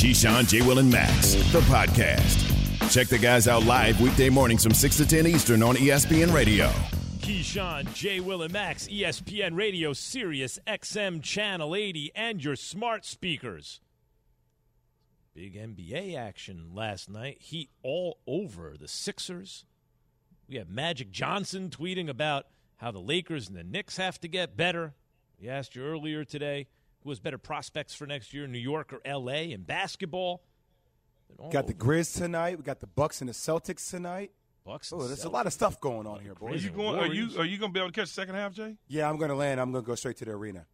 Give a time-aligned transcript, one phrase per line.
[0.00, 0.62] Keyshawn, J.
[0.62, 2.90] Will, and Max, the podcast.
[2.90, 6.68] Check the guys out live weekday mornings from 6 to 10 Eastern on ESPN Radio.
[7.18, 8.18] Keyshawn, J.
[8.20, 13.82] Will, and Max, ESPN Radio, Sirius XM Channel 80, and your smart speakers.
[15.34, 17.36] Big NBA action last night.
[17.38, 19.66] Heat all over the Sixers.
[20.48, 22.46] We have Magic Johnson tweeting about
[22.76, 24.94] how the Lakers and the Knicks have to get better.
[25.38, 26.68] We asked you earlier today
[27.02, 30.42] who has better prospects for next year, New York or LA in basketball.
[31.50, 32.58] Got the Grizz tonight.
[32.58, 34.32] We got the Bucks and the Celtics tonight.
[34.64, 34.92] Bucks.
[34.92, 36.52] Oh, there's a lot of stuff going on here, boys.
[36.52, 36.98] Are you going?
[36.98, 38.76] Are you are you going to be able to catch the second half, Jay?
[38.88, 39.60] Yeah, I'm going to land.
[39.60, 40.66] I'm going to go straight to the arena.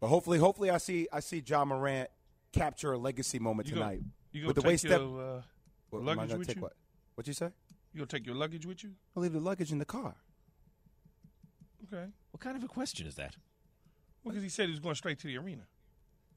[0.00, 2.10] But hopefully, hopefully, I see I see Ja Morant
[2.52, 4.02] capture a legacy moment You gonna- tonight.
[4.32, 5.42] You going With to the way take step, your uh,
[5.90, 6.62] What, luggage with take you?
[6.62, 6.72] what?
[7.14, 7.46] What'd you say?
[7.94, 8.90] you going to take your luggage with you?
[9.16, 10.16] I'll leave the luggage in the car.
[11.90, 12.04] Okay.
[12.32, 13.36] What kind of a question is that?
[14.26, 15.62] Well, because he said he was going straight to the arena.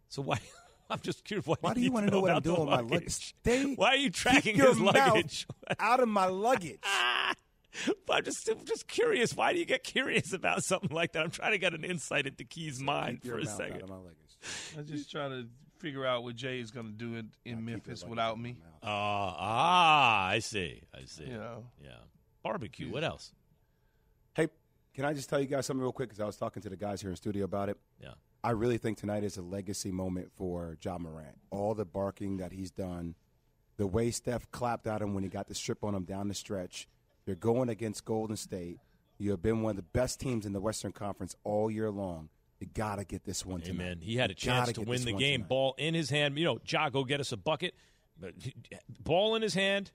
[0.09, 0.39] So why?
[0.91, 1.47] I'm just curious.
[1.47, 2.91] Why, Why do you want to know what I'm doing with my luggage?
[2.91, 3.11] luggage?
[3.41, 3.73] Stay.
[3.75, 5.47] Why are you tracking keep your his mouth luggage?
[5.79, 6.79] out of my luggage.
[6.83, 9.35] I'm just I'm just curious.
[9.35, 11.23] Why do you get curious about something like that?
[11.23, 13.81] I'm trying to get an insight into Key's mind for a mouth out second.
[13.83, 14.37] of luggage.
[14.77, 15.47] I'm just trying to
[15.79, 18.51] figure out what Jay is going to do in, in Memphis without me.
[18.51, 18.79] of my mouth.
[18.83, 20.81] Ah, ah, I see.
[20.93, 21.25] I see.
[21.25, 21.65] You know.
[21.83, 21.91] Yeah.
[22.43, 22.91] Barbecue.
[22.91, 23.31] What else?
[24.93, 26.09] Can I just tell you guys something real quick?
[26.09, 27.77] Because I was talking to the guys here in studio about it.
[28.01, 28.13] Yeah.
[28.43, 31.37] I really think tonight is a legacy moment for Ja Morant.
[31.51, 33.15] All the barking that he's done,
[33.77, 36.33] the way Steph clapped at him when he got the strip on him down the
[36.33, 36.87] stretch.
[37.25, 38.79] You're going against Golden State.
[39.17, 42.29] You have been one of the best teams in the Western Conference all year long.
[42.59, 43.83] You got to get this one tonight.
[43.83, 43.99] Amen.
[44.01, 45.41] He had a chance gotta win the game.
[45.41, 45.49] tonight.
[45.49, 46.37] Ball in his hand.
[46.37, 47.73] You know, Ja, go get us a bucket.
[48.19, 48.33] But
[49.01, 49.91] ball in his hand.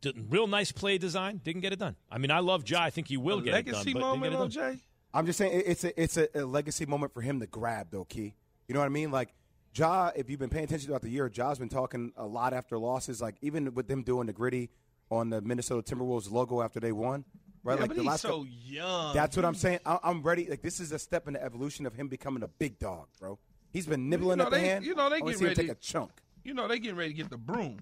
[0.00, 1.40] Did- Real nice play design.
[1.44, 1.96] Didn't get it done.
[2.10, 2.82] I mean, I love Ja.
[2.82, 3.92] I think he will a get legacy it done.
[3.94, 4.74] But moment didn't on get it done.
[4.76, 4.80] Jay?
[5.14, 8.04] I'm just saying it's a it's a, a legacy moment for him to grab though,
[8.04, 8.34] Key.
[8.68, 9.10] You know what I mean?
[9.10, 9.34] Like
[9.74, 12.78] Ja, if you've been paying attention throughout the year, Ja's been talking a lot after
[12.78, 13.20] losses.
[13.20, 14.70] Like even with them doing the gritty
[15.10, 17.24] on the Minnesota Timberwolves logo after they won,
[17.62, 17.74] right?
[17.74, 19.14] Yeah, like but the he's last so couple- young.
[19.14, 19.80] That's what I'm saying.
[19.86, 20.46] I, I'm ready.
[20.48, 23.38] Like this is a step in the evolution of him becoming a big dog, bro.
[23.72, 24.84] He's been nibbling know, at the they- hand.
[24.84, 26.10] you know, they I wanna get ready- take a chunk.
[26.44, 27.78] You know, they getting ready to get the broom.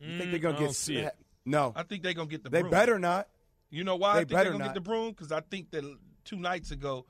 [0.00, 1.14] You think they're gonna I don't get see it.
[1.48, 2.58] No, I think they're going to get the broom.
[2.58, 2.70] they broom.
[2.72, 3.28] better not.
[3.70, 4.74] You know why They I think they're better going to not.
[4.74, 5.10] get the broom?
[5.10, 5.84] Because I think that
[6.24, 7.06] two nights ago,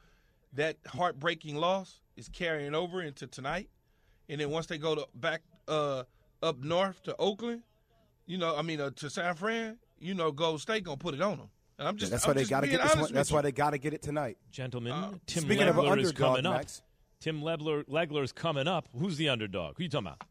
[0.52, 3.70] that heartbreaking loss is carrying over into tonight.
[4.28, 6.02] And then once they go to back uh,
[6.42, 7.62] up north to Oakland,
[8.26, 11.14] you know, I mean, uh, to San Fran, you know, Gold State going to put
[11.14, 11.48] it on them.
[11.78, 13.12] And I'm just, that's I'm why they got to get this one.
[13.14, 14.36] That's with why they got to get it tonight.
[14.50, 16.54] Gentlemen, Uh, Tim Speaking of an Legler is underdog, coming up.
[16.56, 16.82] Max.
[17.20, 18.86] Tim Lebler, Legler's coming up.
[18.98, 19.78] Who's the underdog?
[19.78, 20.22] Who you talking about?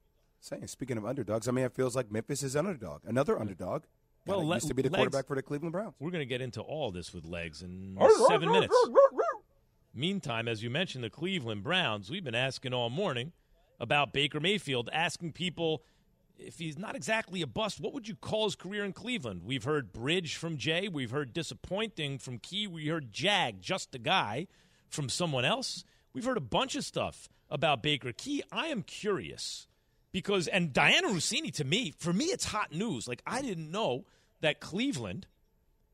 [0.45, 3.41] Saying, speaking of underdogs, I mean, it feels like Memphis is an underdog, another mm.
[3.41, 3.85] underdog.
[4.27, 5.95] Well, Well, Le- used to be the Legs- quarterback for the Cleveland Browns.
[5.99, 7.97] We're going to get into all this with legs in
[8.27, 8.75] seven minutes.
[9.95, 13.31] Meantime, as you mentioned, the Cleveland Browns, we've been asking all morning
[13.79, 15.81] about Baker Mayfield, asking people
[16.37, 19.41] if he's not exactly a bust, what would you call his career in Cleveland?
[19.45, 20.87] We've heard bridge from Jay.
[20.87, 22.67] We've heard disappointing from Key.
[22.67, 24.45] We heard jag, just a guy,
[24.89, 25.83] from someone else.
[26.13, 28.11] We've heard a bunch of stuff about Baker.
[28.11, 29.67] Key, I am curious
[30.15, 33.05] because, and Dianna Russini, to me, for me, it's hot news.
[33.05, 34.05] Like, I didn't know
[34.39, 35.27] that Cleveland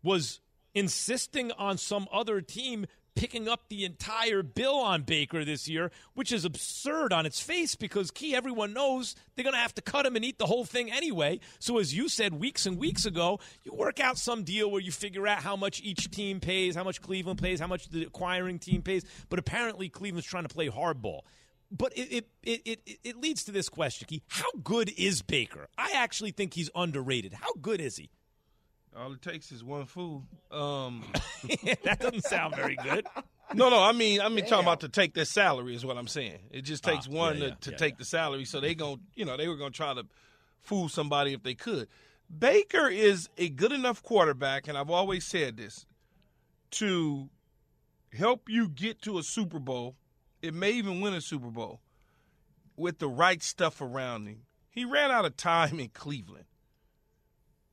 [0.03, 0.41] was
[0.75, 6.31] insisting on some other team picking up the entire bill on Baker this year, which
[6.31, 10.05] is absurd on its face because Key, everyone knows they're going to have to cut
[10.05, 11.39] him and eat the whole thing anyway.
[11.57, 14.91] So, as you said weeks and weeks ago, you work out some deal where you
[14.91, 18.59] figure out how much each team pays, how much Cleveland pays, how much the acquiring
[18.59, 19.03] team pays.
[19.29, 21.21] But apparently, Cleveland's trying to play hardball.
[21.71, 24.21] But it, it, it, it, it leads to this question, Key.
[24.27, 25.67] How good is Baker?
[25.77, 27.33] I actually think he's underrated.
[27.33, 28.09] How good is he?
[28.95, 30.23] All it takes is one fool.
[30.51, 31.05] Um,
[31.83, 33.07] that doesn't sound very good.
[33.53, 36.09] no, no, I mean, I mean, talking about to take their salary is what I'm
[36.09, 36.39] saying.
[36.51, 37.97] It just takes Ah, one yeah, to, yeah, to yeah, take yeah.
[37.99, 40.03] the salary, so they gon' you know, they were gonna try to
[40.59, 41.87] fool somebody if they could.
[42.37, 45.85] Baker is a good enough quarterback, and I've always said this
[46.71, 47.29] to
[48.11, 49.95] help you get to a Super Bowl.
[50.41, 51.81] It may even win a Super Bowl
[52.75, 54.43] with the right stuff around him.
[54.69, 56.45] He ran out of time in Cleveland.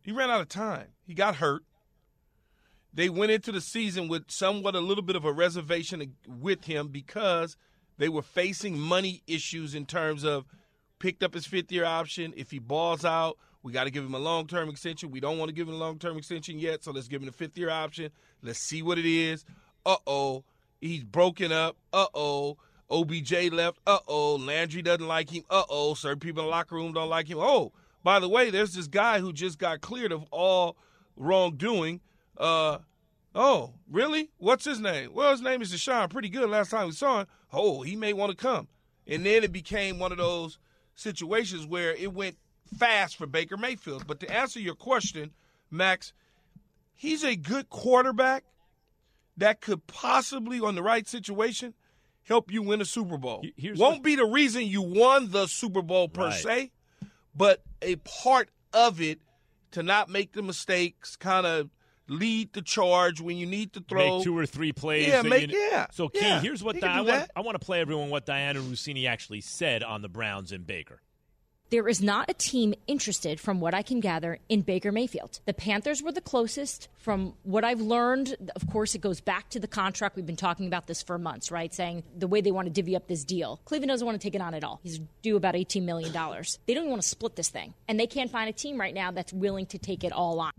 [0.00, 0.88] He ran out of time.
[1.06, 1.62] He got hurt.
[2.93, 6.88] They went into the season with somewhat a little bit of a reservation with him
[6.88, 7.56] because
[7.99, 10.47] they were facing money issues in terms of
[10.99, 12.32] picked up his fifth year option.
[12.37, 15.11] If he balls out, we got to give him a long term extension.
[15.11, 17.29] We don't want to give him a long term extension yet, so let's give him
[17.29, 18.11] a fifth year option.
[18.43, 19.44] Let's see what it is.
[19.85, 20.44] Uh oh,
[20.80, 21.76] he's broken up.
[21.92, 22.56] Uh oh,
[22.90, 23.78] OBJ left.
[23.86, 25.44] Uh oh, Landry doesn't like him.
[25.50, 27.38] Uh oh, certain people in the locker room don't like him.
[27.40, 27.72] Oh,
[28.02, 30.76] by the way, there's this guy who just got cleared of all
[31.16, 32.00] wrongdoing.
[32.36, 32.78] Uh,
[33.34, 34.30] oh, really?
[34.38, 35.12] What's his name?
[35.12, 36.10] Well, his name is Deshaun.
[36.10, 37.26] Pretty good last time we saw him.
[37.52, 38.69] Oh, he may want to come.
[39.06, 40.58] And then it became one of those
[40.94, 42.36] situations where it went
[42.76, 44.06] fast for Baker Mayfield.
[44.06, 45.32] But to answer your question,
[45.70, 46.12] Max,
[46.94, 48.44] he's a good quarterback
[49.38, 51.73] that could possibly, on the right situation,
[52.25, 53.43] help you win a Super Bowl.
[53.56, 56.35] Here's Won't what- be the reason you won the Super Bowl per Right.
[56.43, 56.70] se,
[57.35, 59.20] but a part of it
[59.70, 61.70] to not make the mistakes, kind of
[62.08, 64.17] lead the charge when you need to throw.
[64.17, 65.06] Make two or three plays.
[65.08, 67.31] Yeah, that make- you- yeah, So, Key, yeah, here's what Di- I want.
[67.37, 71.02] I want to play everyone what Dianna Russini actually said on the Browns and Baker.
[71.70, 75.41] There is not a team interested, from what I can gather, in Baker Mayfield.
[75.44, 76.88] The Panthers were the closest.
[76.97, 80.17] From what I've learned, of course, it goes back to the contract.
[80.17, 81.73] We've been talking about this for months, right?
[81.75, 83.61] Saying the way they want to divvy up this deal.
[83.67, 84.81] Cleveland doesn't want to take it on at all.
[84.82, 86.11] He's due about $18 million.
[86.11, 87.75] They don't even want to split this thing.
[87.87, 90.53] And they can't find a team right now that's willing to take it all on.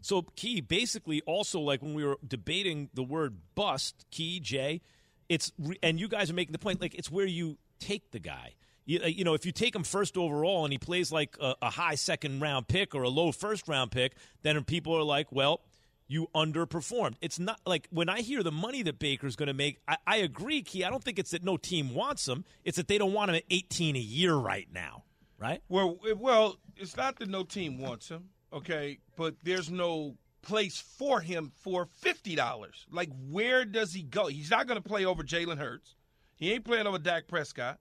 [0.00, 4.80] So, Key, basically, also like when we were debating the word bust, Key, Jay,
[5.28, 5.52] it's
[5.82, 8.54] and you guys are making the point like it's where you take the guy.
[8.84, 11.54] You, uh, you know, if you take him first overall and he plays like a,
[11.62, 15.32] a high second round pick or a low first round pick, then people are like,
[15.32, 15.62] well,
[16.06, 17.14] you underperformed.
[17.20, 20.16] It's not like when I hear the money that Baker's going to make, I, I
[20.18, 20.84] agree, Key.
[20.84, 22.44] I don't think it's that no team wants him.
[22.64, 25.04] It's that they don't want him at 18 a year right now,
[25.38, 25.62] right?
[25.68, 31.20] Well, well, it's not that no team wants him, okay, but there's no place for
[31.20, 32.86] him for fifty dollars.
[32.90, 34.26] Like, where does he go?
[34.26, 35.94] He's not going to play over Jalen Hurts.
[36.36, 37.78] He ain't playing over Dak Prescott.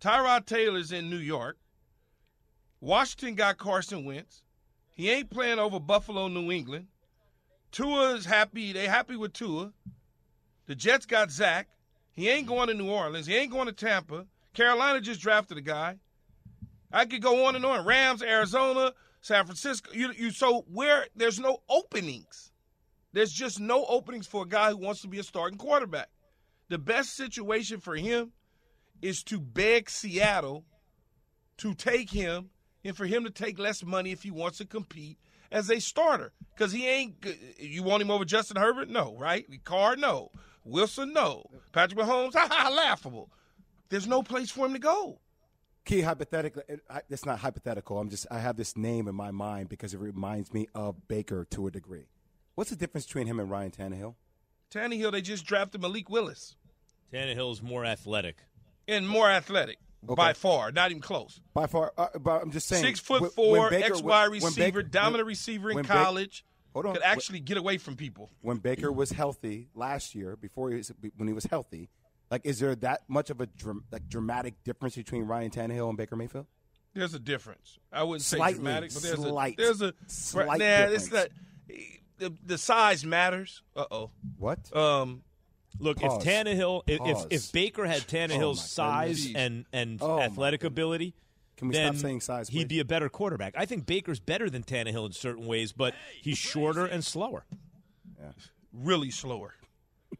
[0.00, 1.56] Tyrod Taylor's in New York.
[2.80, 4.42] Washington got Carson Wentz.
[4.94, 6.88] He ain't playing over Buffalo, New England.
[7.72, 8.72] Tua's happy.
[8.72, 9.72] They happy with Tua.
[10.66, 11.68] The Jets got Zach.
[12.12, 13.26] He ain't going to New Orleans.
[13.26, 14.26] He ain't going to Tampa.
[14.54, 15.98] Carolina just drafted a guy.
[16.92, 17.84] I could go on and on.
[17.84, 19.90] Rams, Arizona, San Francisco.
[19.92, 22.52] You, you so where there's no openings.
[23.12, 26.08] There's just no openings for a guy who wants to be a starting quarterback.
[26.68, 28.32] The best situation for him
[29.02, 30.64] is to beg Seattle
[31.58, 32.50] to take him
[32.84, 35.18] and for him to take less money if he wants to compete
[35.50, 36.32] as a starter.
[36.54, 37.24] Because he ain't.
[37.58, 38.88] You want him over Justin Herbert?
[38.88, 39.46] No, right?
[39.64, 39.96] Carr?
[39.96, 40.30] No.
[40.64, 41.12] Wilson?
[41.12, 41.44] No.
[41.72, 42.32] Patrick Mahomes?
[42.36, 42.68] Ha ha!
[42.70, 43.30] Laughable.
[43.88, 45.20] There's no place for him to go.
[45.84, 47.98] Key hypothetically, it, it's not hypothetical.
[48.00, 51.46] I'm just I have this name in my mind because it reminds me of Baker
[51.50, 52.08] to a degree.
[52.56, 54.16] What's the difference between him and Ryan Tannehill?
[54.72, 56.56] Tannehill, they just drafted Malik Willis
[57.12, 58.38] Tannehill's more athletic.
[58.88, 61.40] And more athletic by far, not even close.
[61.54, 62.84] By far, uh, but I'm just saying.
[62.84, 65.92] Six foot when- four, Baker- when- when receiver, Baker- dominant when- receiver in when Ba-
[65.92, 66.44] college.
[66.72, 66.94] Hold on.
[66.94, 68.30] Could actually get away from people.
[68.42, 71.88] when Baker was healthy last year, before he was, when he was healthy,
[72.30, 75.96] like is there that much of a dram, like dramatic difference between Ryan Tannehill and
[75.96, 76.46] Baker Mayfield?
[76.92, 77.78] There's a difference.
[77.92, 81.28] I wouldn't say Slightly, dramatic, but there's slight, a there's a slight nah, it's not.
[82.18, 83.62] The, the size matters.
[83.74, 84.10] Uh oh.
[84.38, 84.74] What?
[84.74, 85.22] Um,
[85.78, 86.24] Look, Pause.
[86.26, 87.26] if Tannehill, if, if Pause.
[87.30, 89.42] if Baker had Tannehill's Oh, size goodness.
[89.42, 91.14] and and Oh, athletic ability,
[91.56, 92.48] Can we then stop saying size?
[92.48, 93.54] he'd be a better quarterback.
[93.56, 97.44] I think Baker's better than Tannehill in certain ways, but he's shorter and slower.
[98.72, 99.54] really slower.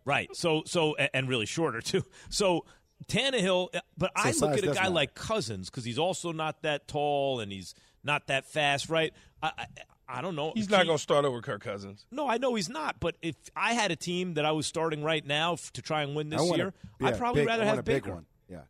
[0.05, 0.35] Right.
[0.35, 2.05] So so and really shorter too.
[2.29, 2.65] So
[3.09, 4.91] Tannehill, uh, but I look at a guy matter.
[4.91, 8.89] like Cousins because he's also not that tall and he's not that fast.
[8.89, 9.13] Right.
[9.43, 9.67] I
[10.09, 10.53] I, I don't know.
[10.55, 12.07] He's not He- going to start over Kirk Cousins.
[12.11, 13.01] No, I know he's not.
[13.01, 16.03] But if I had a team that I was starting right now f- to try
[16.03, 18.15] and win this year, a, yeah, I'd probably big, rather I have a big Baker.
[18.15, 18.27] one.
[18.49, 18.61] Yeah,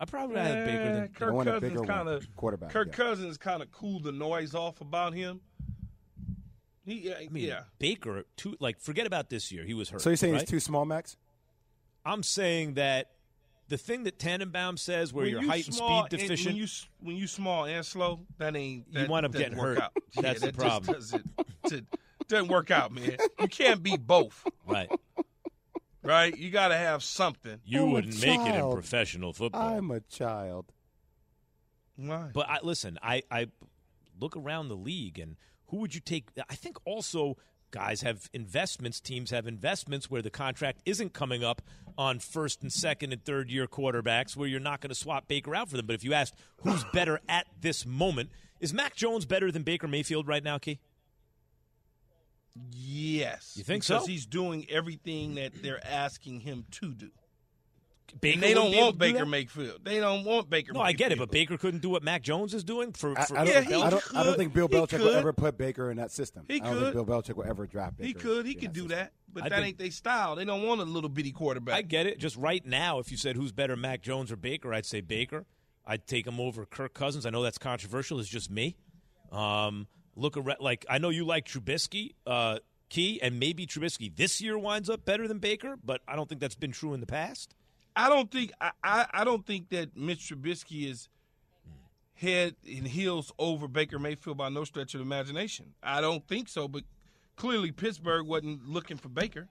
[0.00, 1.88] I'd probably rather have Baker than Eh, Kirk want a Cousins bigger one.
[1.88, 2.94] kind of Quarterback, Kirk yeah.
[2.94, 5.40] Cousins kind of cooled the noise off about him.
[6.84, 7.62] He, I mean, yeah.
[7.80, 9.64] Baker, too, like, forget about this year.
[9.64, 10.00] He was hurt.
[10.02, 10.42] So you're saying right?
[10.42, 11.16] he's too small, Max?
[12.04, 13.10] I'm saying that
[13.68, 16.66] the thing that Tannenbaum says, where When you're you height and speed deficient, when you
[17.00, 19.84] when you small and slow, that ain't You that wind up getting work hurt.
[19.84, 19.92] Out.
[20.14, 20.94] That's yeah, the that problem.
[20.94, 21.88] Just doesn't,
[22.20, 23.16] it doesn't work out, man.
[23.40, 24.90] You can't be both, right?
[26.02, 26.36] right?
[26.36, 27.60] You got to have something.
[27.64, 29.76] You I'm wouldn't make it in professional football.
[29.76, 30.66] I'm a child.
[31.96, 32.30] Why?
[32.32, 33.48] But I listen, I, I
[34.18, 35.36] look around the league and
[35.68, 36.28] who would you take?
[36.48, 37.36] I think also
[37.70, 41.62] guys have investments, teams have investments where the contract isn't coming up
[41.98, 45.54] on first and second and third year quarterbacks where you're not going to swap Baker
[45.54, 45.86] out for them.
[45.86, 48.30] But if you asked who's better at this moment,
[48.60, 50.78] is Mac Jones better than Baker Mayfield right now, Key?
[52.72, 53.94] yes, You think because so?
[53.96, 57.10] Because he's doing everything that they're asking him to do.
[58.20, 59.26] Baker And they don't want to do Baker that?
[59.26, 59.80] Mayfield.
[59.84, 60.72] They don't want Baker.
[60.72, 63.18] No, I get it, but Baker couldn't do what Mac Jones is doing for.
[63.18, 65.10] I, for I don't, Yeah, think- he I, don't, I don't think Bill Belichick will
[65.14, 66.44] ever put Baker in that system.
[66.48, 67.06] He I don't think could.
[67.06, 68.06] Bill Belichick will ever draft Baker.
[68.08, 68.46] He could.
[68.46, 68.98] He in could do system.
[68.98, 70.36] that, but I that think- ain't their style.
[70.36, 71.74] They don't want a little bitty quarterback.
[71.74, 72.18] I get it.
[72.18, 75.44] Just right now, if you said who's better, Mac Jones or Baker, I'd say Baker.
[75.86, 77.26] I'd take him over Kirk Cousins.
[77.26, 78.18] I know that's controversial.
[78.18, 78.76] It's just me.
[79.32, 79.86] Um,
[80.16, 80.58] look around.
[80.60, 82.58] Like I know you like Trubisky, uh,
[82.88, 86.40] Key, and maybe Trubisky this year winds up better than Baker, but I don't think
[86.40, 87.54] that's been true in the past.
[87.96, 91.08] I don't think I, I, I don't think that Mitch Trubisky is
[92.14, 95.74] head and heels over Baker Mayfield by no stretch of the imagination.
[95.82, 96.84] I don't think so, but
[97.36, 99.48] clearly Pittsburgh wasn't looking for Baker.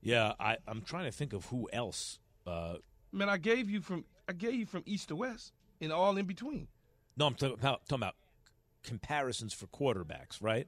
[0.00, 2.18] Yeah, I, I'm trying to think of who else.
[2.46, 2.74] Uh,
[3.12, 6.26] Man, I gave you from I gave you from east to west and all in
[6.26, 6.68] between.
[7.16, 8.14] no, I'm talking about, talking about
[8.82, 10.66] comparisons for quarterbacks, right?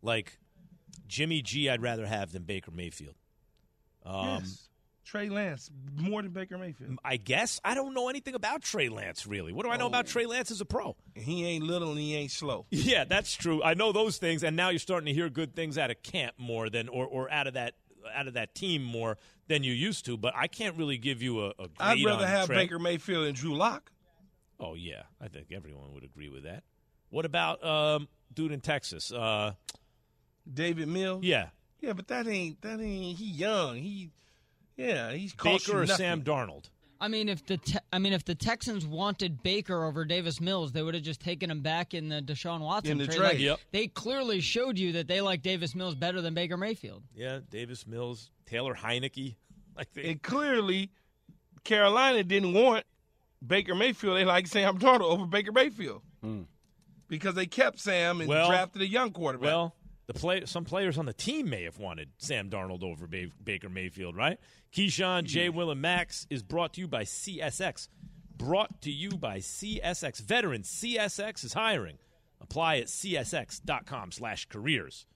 [0.00, 0.38] Like
[1.06, 3.14] Jimmy G, I'd rather have than Baker Mayfield.
[4.04, 4.68] Um, yes.
[5.04, 6.98] Trey Lance more than Baker Mayfield.
[7.04, 9.52] I guess I don't know anything about Trey Lance really.
[9.52, 10.08] What do I know about Oh.
[10.08, 10.96] Trey Lance as a pro?
[11.14, 12.64] He ain't little and he ain't slow.
[12.70, 13.62] Yeah, that's true.
[13.62, 16.34] I know those things, and now you're starting to hear good things out of camp
[16.38, 17.74] more than, or, or out of that
[18.14, 19.16] out of that team more
[19.48, 20.16] than you used to.
[20.16, 22.56] But I can't really give you a, a grade I'd rather have Trey.
[22.56, 23.90] Baker Mayfield and Drew Lock.
[24.58, 26.62] Oh yeah, I think everyone would agree with that.
[27.10, 29.12] What about um, dude in Texas?
[29.12, 29.52] Uh,
[30.52, 31.22] Davis Mills.
[31.24, 31.48] yeah,
[31.82, 33.76] Yeah, but that ain't that ain't he young.
[33.76, 34.10] He
[34.76, 35.96] yeah, he's cost Baker or nothing.
[35.96, 36.70] Sam Darnold?
[37.00, 40.70] I mean, if the te- I mean, if the Texans wanted Baker over Davis Mills,
[40.70, 43.16] they would have just taken him back in the Deshaun Watson In the trade.
[43.18, 43.28] trade.
[43.32, 43.60] Like, Yep.
[43.72, 47.02] They clearly showed you that they like Davis Mills better than Baker Mayfield.
[47.16, 49.34] Yeah, Davis Mills, Taylor Heinicke.
[49.76, 50.90] Like they, And clearly
[51.64, 52.84] Carolina didn't want
[53.44, 54.16] Baker Mayfield.
[54.18, 56.02] They like Sam Darnold over Baker Mayfield.
[56.22, 56.42] Hmm.
[57.08, 59.46] Because they kept Sam and Well- drafted a young quarterback.
[59.46, 59.74] well,
[60.06, 63.68] the play some players on the team may have wanted Sam Darnold over ba- Baker
[63.68, 64.38] Mayfield, right?
[64.74, 67.88] Keyshawn, Jay, Will, and Max is brought to you by CSX.
[68.36, 70.20] Brought to you by CSX.
[70.20, 71.98] Veterans, CSX is hiring.
[72.40, 75.06] Apply at csx.com slash careers.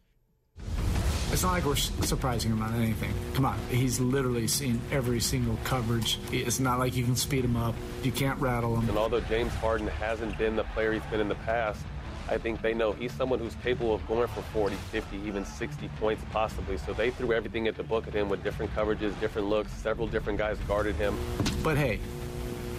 [1.32, 3.12] It's not like we're surprising him on anything.
[3.34, 6.20] Come on, he's literally seen every single coverage.
[6.30, 7.74] It's not like you can speed him up.
[8.04, 8.88] You can't rattle him.
[8.88, 11.84] And although James Harden hasn't been the player he's been in the past,
[12.28, 15.88] I think they know he's someone who's capable of going for 40, 50, even 60
[16.00, 16.76] points possibly.
[16.76, 19.72] So they threw everything at the book at him with different coverages, different looks.
[19.72, 21.16] Several different guys guarded him.
[21.62, 22.00] But hey,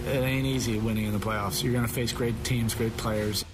[0.06, 1.62] it ain't easy winning in the playoffs.
[1.62, 3.44] You're going to face great teams, great players.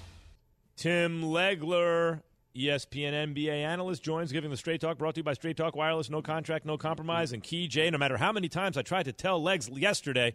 [0.77, 2.23] Tim Legler,
[2.57, 6.11] ESPN NBA analyst, joins giving the Straight Talk brought to you by Straight Talk Wireless.
[6.11, 7.33] No contract, no compromise.
[7.33, 10.35] And Key J, no matter how many times I tried to tell Legs yesterday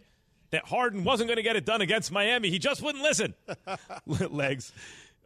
[0.50, 3.34] that Harden wasn't going to get it done against Miami, he just wouldn't listen.
[4.06, 4.72] Legs.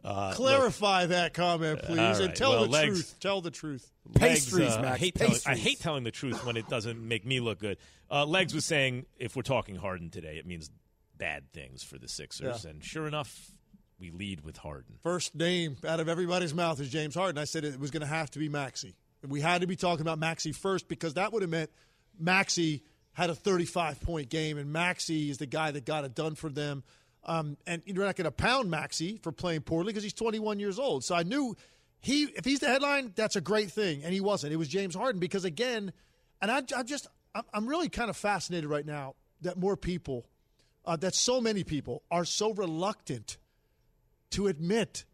[0.05, 2.21] Uh, Clarify that comment, please, All right.
[2.21, 3.15] and tell Well, the legs- truth.
[3.19, 3.91] Tell the truth.
[4.05, 6.99] Legs, Pastries, uh, I Max, hate, telling, I hate telling the truth when it doesn't
[7.05, 7.77] make me look good.
[8.11, 10.69] Uh, Legs was saying if we're talking Harden today, it means
[11.17, 12.63] bad things for the Sixers.
[12.65, 12.69] Yeah.
[12.69, 13.49] And sure enough,
[13.99, 14.95] we lead with Harden.
[15.01, 17.39] First name out of everybody's mouth is James Harden.
[17.39, 18.95] I said it was going to have to be Maxey.
[19.27, 21.71] We had to be talking about Maxey first because that would have meant
[22.19, 22.83] Maxey
[23.13, 26.49] had a 35 point game, and Maxey is the guy that got it done for
[26.49, 26.83] them.
[27.25, 30.77] Um, and you're not going to pound Maxey for playing poorly because he's 21 years
[30.77, 31.03] old.
[31.03, 31.55] So I knew
[31.99, 34.53] he, if he's the headline, that's a great thing, and he wasn't.
[34.53, 35.91] It was James Harden because again,
[36.39, 37.07] and I, I just,
[37.51, 40.27] I'm, really kind of fascinated right now that more people,
[40.85, 43.37] uh, that so many people are so reluctant
[44.31, 45.05] to admit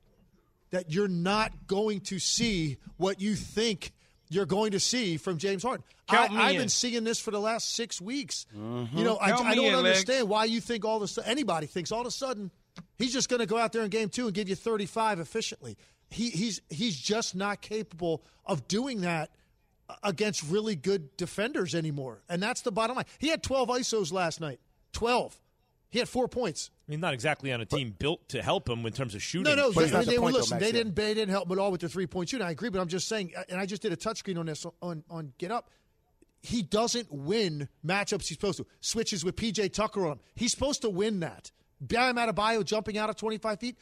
[0.71, 3.93] that you're not going to see what you think
[4.31, 5.83] you're going to see from James Harden.
[6.07, 6.57] Count I, in.
[6.57, 8.45] been seeing this for the last six weeks.
[8.57, 8.97] Mm-hmm.
[8.97, 11.67] You know, I, I don't in, understand why you think all of a sudden anybody
[11.67, 12.49] thinks all of a sudden
[12.97, 15.77] he's just going to go out there in game two and give you 35 efficiently.
[16.09, 19.31] He, he's he's just not capable of doing that
[20.01, 23.05] against really good defenders anymore, and that's the bottom line.
[23.19, 24.61] He had 12 isos last night.
[24.93, 25.37] 12.
[25.89, 26.69] He had four points.
[26.91, 29.55] I mean, not exactly on a team built to help him in terms of shooting.
[29.55, 30.57] No, no, But they, it's not the they, point, listen.
[30.57, 30.93] Max, they didn't.
[30.93, 32.45] They didn't help him at all with the three point shooting.
[32.45, 33.31] I agree, but I'm just saying.
[33.49, 35.69] And I just did a touchscreen on this on on Get Up.
[36.41, 38.65] He doesn't win matchups he's supposed to.
[38.81, 40.19] Switches with PJ Tucker on him.
[40.35, 41.51] He's supposed to win that.
[41.79, 43.77] Bam Adebayo jumping out of 25 feet.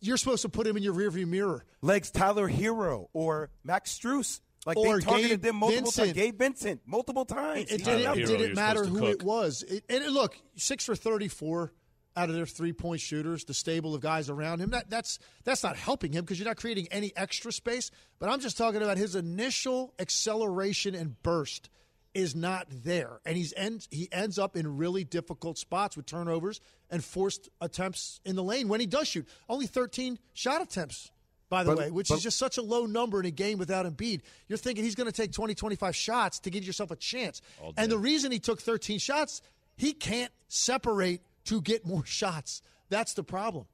[0.00, 1.64] You're supposed to put him in your rearview mirror.
[1.82, 4.40] Legs Tyler Herro or Max Strus.
[4.64, 6.06] Like Or they targeted Gabe them multiple Vincent.
[6.06, 6.12] times.
[6.16, 7.70] Gabe Vincent multiple times.
[7.70, 9.08] It, it He didn't, it didn't matter who cook.
[9.10, 9.62] it was.
[9.62, 11.72] It, and it- look, six for 34
[12.16, 14.70] out of their three point shooters, the stable of guys around him.
[14.70, 17.90] That, that's that's not helping him because you're not creating any extra space.
[18.18, 21.68] But I'm just talking about his initial acceleration and burst
[22.14, 26.60] is not there, and he's ends he ends up in really difficult spots with turnovers
[26.90, 29.28] and forced attempts in the lane when he does shoot.
[29.48, 31.10] Only 13 shot attempts.
[31.48, 33.56] By the But- way, which but- is just such a low number in a game
[33.58, 34.22] without Embiid.
[34.48, 37.40] You're thinking he's going to take 20, 25 shots to give yourself a chance.
[37.76, 39.42] And the reason he took 13 shots,
[39.76, 42.62] he can't separate to get more shots.
[42.88, 43.66] That's the problem.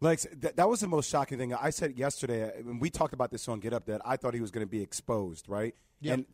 [0.00, 1.54] Lex, th- that was the most shocking thing.
[1.54, 4.40] I said yesterday, when we talked about this on Get Up, that I thought he
[4.40, 5.74] was going to be exposed, right?
[6.00, 6.14] Yep.
[6.14, 6.26] And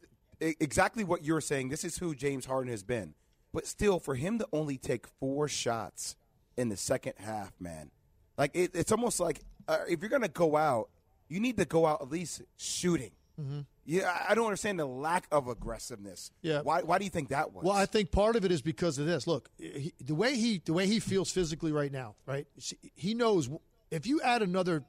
[0.61, 3.14] exactly what you're saying, this is who James Harden has been.
[3.52, 6.16] But still, for him to only take four shots
[6.57, 7.90] in the second half, man,
[8.37, 10.88] like it, it's almost like uh, if you're going to go out,
[11.28, 13.11] you need to go out at least shooting.
[13.40, 13.61] Mm-hmm.
[13.85, 16.30] Yeah, I don't understand the lack of aggressiveness.
[16.42, 16.61] Yeah.
[16.61, 17.64] Why, why do you think that was?
[17.64, 19.26] Well, I think part of it is because of this.
[19.26, 22.47] Look, he, the way he the way he feels physically right now, right?
[22.95, 23.49] He knows
[23.90, 24.85] if you add another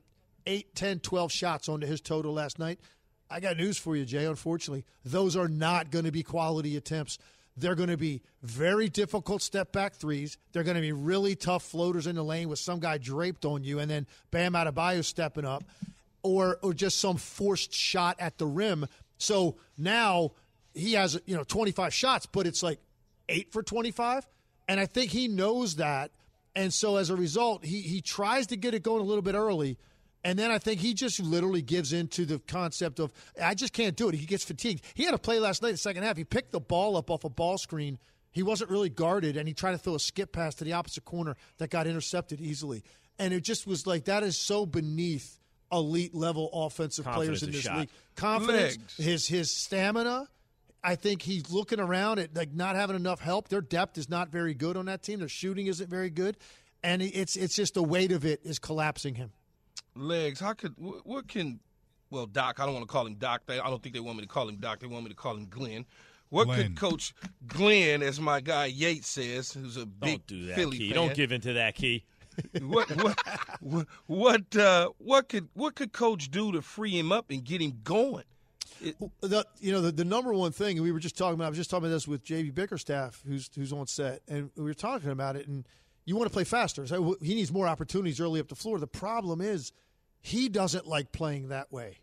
[0.45, 2.79] 8, 10, 12 shots onto his total last night,
[3.29, 4.25] I got news for you, Jay.
[4.25, 7.19] Unfortunately, those are not going to be quality attempts.
[7.55, 10.37] They're going to be very difficult step back threes.
[10.53, 13.63] They're going to be really tough floaters in the lane with some guy draped on
[13.63, 15.63] you, and then Bam Adebayo stepping up,
[16.23, 18.87] or or just some forced shot at the rim.
[19.17, 20.31] So now
[20.73, 22.79] he has you know 25 shots, but it's like
[23.27, 24.27] eight for 25,
[24.67, 26.11] and I think he knows that,
[26.55, 29.35] and so as a result, he he tries to get it going a little bit
[29.35, 29.77] early
[30.23, 33.95] and then I think he just literally gives into the concept of I just can't
[33.95, 34.15] do it.
[34.15, 34.83] He gets fatigued.
[34.93, 36.17] He had a play last night, in the second half.
[36.17, 37.97] He picked the ball up off a ball screen.
[38.31, 41.05] He wasn't really guarded, and he tried to throw a skip pass to the opposite
[41.05, 42.83] corner that got intercepted easily.
[43.17, 45.38] And it just was like that is so beneath
[45.71, 47.77] elite level offensive Confidence players in this shot.
[47.79, 47.89] league.
[48.15, 48.97] Confidence, Legs.
[48.97, 50.27] his his stamina.
[50.83, 53.49] I think he's looking around at like not having enough help.
[53.49, 55.19] Their depth is not very good on that team.
[55.19, 56.37] Their shooting isn't very good,
[56.83, 59.31] and it's it's just the weight of it is collapsing him.
[59.95, 60.39] legs.
[60.39, 61.59] How could what, what can?
[62.11, 62.59] Well, Doc.
[62.59, 63.41] I don't want to call him Doc.
[63.45, 64.79] They, I don't think they want me to call him Doc.
[64.79, 65.85] They want me to call him Glenn.
[66.29, 66.59] What Glenn.
[66.63, 67.13] could Coach
[67.47, 70.89] Glenn, as my guy Yates says, who's a big Don't do that, Philly Key.
[70.89, 72.03] fan, Don't give in to that, Key.
[72.61, 73.19] What what
[73.61, 77.61] what what, uh, what could what could Coach do to free him up and get
[77.61, 78.25] him going?
[79.21, 81.57] the you know the, the number one thing we were just talking about I was
[81.57, 85.09] just talking about this with JB Bickerstaff who's who's on set and we were talking
[85.09, 85.67] about it and
[86.05, 86.87] you want to play faster.
[86.87, 88.79] So he needs more opportunities early up the floor.
[88.79, 89.73] The problem is
[90.21, 91.97] he doesn't like playing that way.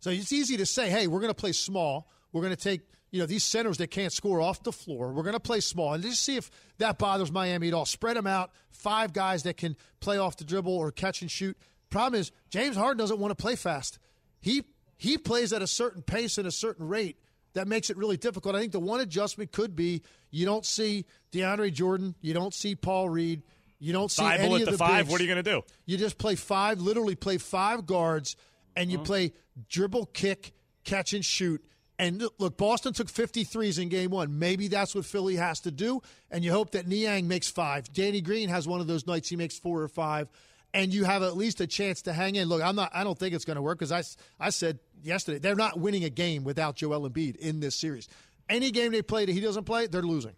[0.00, 2.08] So it's easy to say hey we're going to play small.
[2.32, 2.80] We're going to take
[3.12, 5.92] you know these centers that can't score off the floor we're going to play small
[5.94, 9.56] and just see if that bothers Miami at all spread them out five guys that
[9.56, 11.56] can play off the dribble or catch and shoot
[11.90, 13.98] problem is James Harden doesn't want to play fast
[14.40, 14.64] he
[14.96, 17.16] he plays at a certain pace and a certain rate
[17.54, 18.54] that makes it really difficult.
[18.54, 20.00] I think the one adjustment could be
[20.30, 23.42] you don't see DeAndre Jordan, you don't see Paul Reed,
[23.78, 24.98] you don't see Bible any at of the the five.
[25.04, 25.12] bigs.
[25.12, 25.62] What are you going to do?
[25.84, 28.36] You just play five, literally play five guards,
[28.74, 29.04] and you Uh-huh.
[29.04, 29.32] play
[29.68, 31.62] dribble, kick, catch, and shoot.
[31.98, 34.38] And look- Boston took 53s in game one.
[34.38, 36.02] Maybe that's what Philly has to do.
[36.30, 37.92] And you hope that Niang makes five.
[37.92, 40.28] Danny Green has one of those nights he makes four or five.
[40.74, 42.48] And you have at least a chance to hang in.
[42.48, 42.90] Look, I'm not.
[42.94, 44.02] I don't think it's going to work because I,
[44.44, 48.08] I said yesterday they're not winning a game without Joel Embiid in this series.
[48.48, 50.32] Any game they play that he doesn't play, they're losing.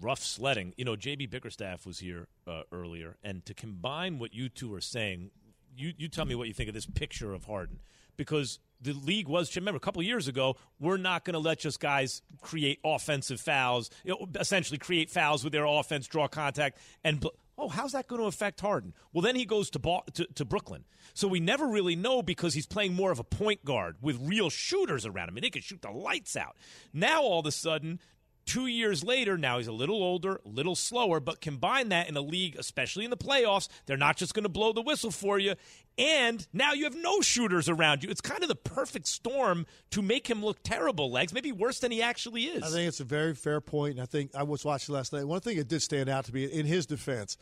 [0.00, 0.74] rough sledding.
[0.76, 4.80] You know, JB Bickerstaff was here uh, earlier, and to combine what you two are
[4.80, 5.30] saying,
[5.76, 7.80] you you tell me what you think of this picture of Harden
[8.16, 11.80] because the league was remember a couple years ago we're not going to let just
[11.80, 17.24] guys create offensive fouls you know, essentially create fouls with their offense draw contact and
[17.56, 18.94] oh how's that going to affect harden?
[19.12, 20.84] Well then he goes to, to to brooklyn.
[21.14, 24.50] So we never really know because he's playing more of a point guard with real
[24.50, 26.56] shooters around him and they can shoot the lights out.
[26.92, 27.98] Now all of a sudden
[28.48, 32.16] Two years later, now he's a little older, a little slower, but combine that in
[32.16, 35.38] a league, especially in the playoffs, they're not just going to blow the whistle for
[35.38, 35.52] you.
[35.98, 38.08] And now you have no shooters around you.
[38.08, 41.92] It's kind of the perfect storm to make him look terrible, legs, maybe worse than
[41.92, 42.62] he actually is.
[42.62, 45.24] I think it's a very fair point, and I think I was watching last night.
[45.24, 47.36] One thing that did stand out to me in his defense,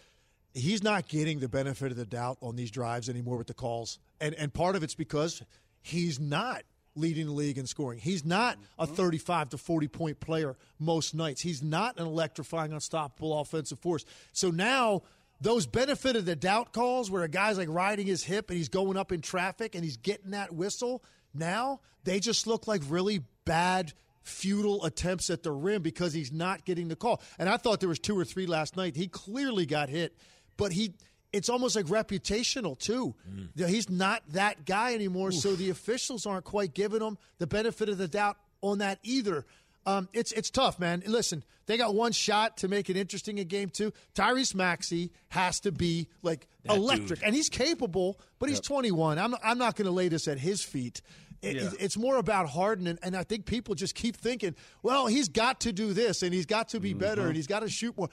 [0.55, 4.01] he's not getting the benefit of the doubt on these drives anymore with the calls,
[4.21, 5.41] and and part of it's because
[5.83, 6.65] he's not
[6.97, 7.99] leading the league in scoring.
[7.99, 8.95] He's not a mm-hmm.
[8.95, 11.41] 35 to 40 point player most nights.
[11.41, 14.05] He's not an electrifying, unstoppable offensive force.
[14.33, 15.03] So now
[15.41, 18.69] those benefit of the doubt calls where a guy's like riding his hip and he's
[18.69, 21.05] going up in traffic and he's getting that whistle,
[21.35, 26.65] now they just look like really bad futile attempts at the rim because he's not
[26.65, 27.21] getting the call.
[27.39, 28.97] And I thought there was two or three last night.
[28.97, 30.17] He clearly got hit,
[30.57, 30.95] but he
[31.33, 33.15] it's almost like reputational too.
[33.57, 37.89] Know, He's not that guy anymore, so the officials aren't quite giving him the benefit
[37.89, 39.45] of the doubt on that either.
[39.85, 41.03] Um, it's it's tough, man.
[41.07, 43.93] Listen, they got one shot to make it interesting in game two.
[44.17, 47.23] Tyrese Maxey has to be like That electric, dude.
[47.27, 49.19] and he's capable, but he's 21.
[49.19, 51.03] I'm I'm not going to lay this at his feet.
[51.43, 51.71] It- Yeah.
[51.79, 55.61] It's more about Harden, and, and I think people just keep thinking, well, he's got
[55.61, 58.09] to do this, and he's got to be better, and he's got to shoot more.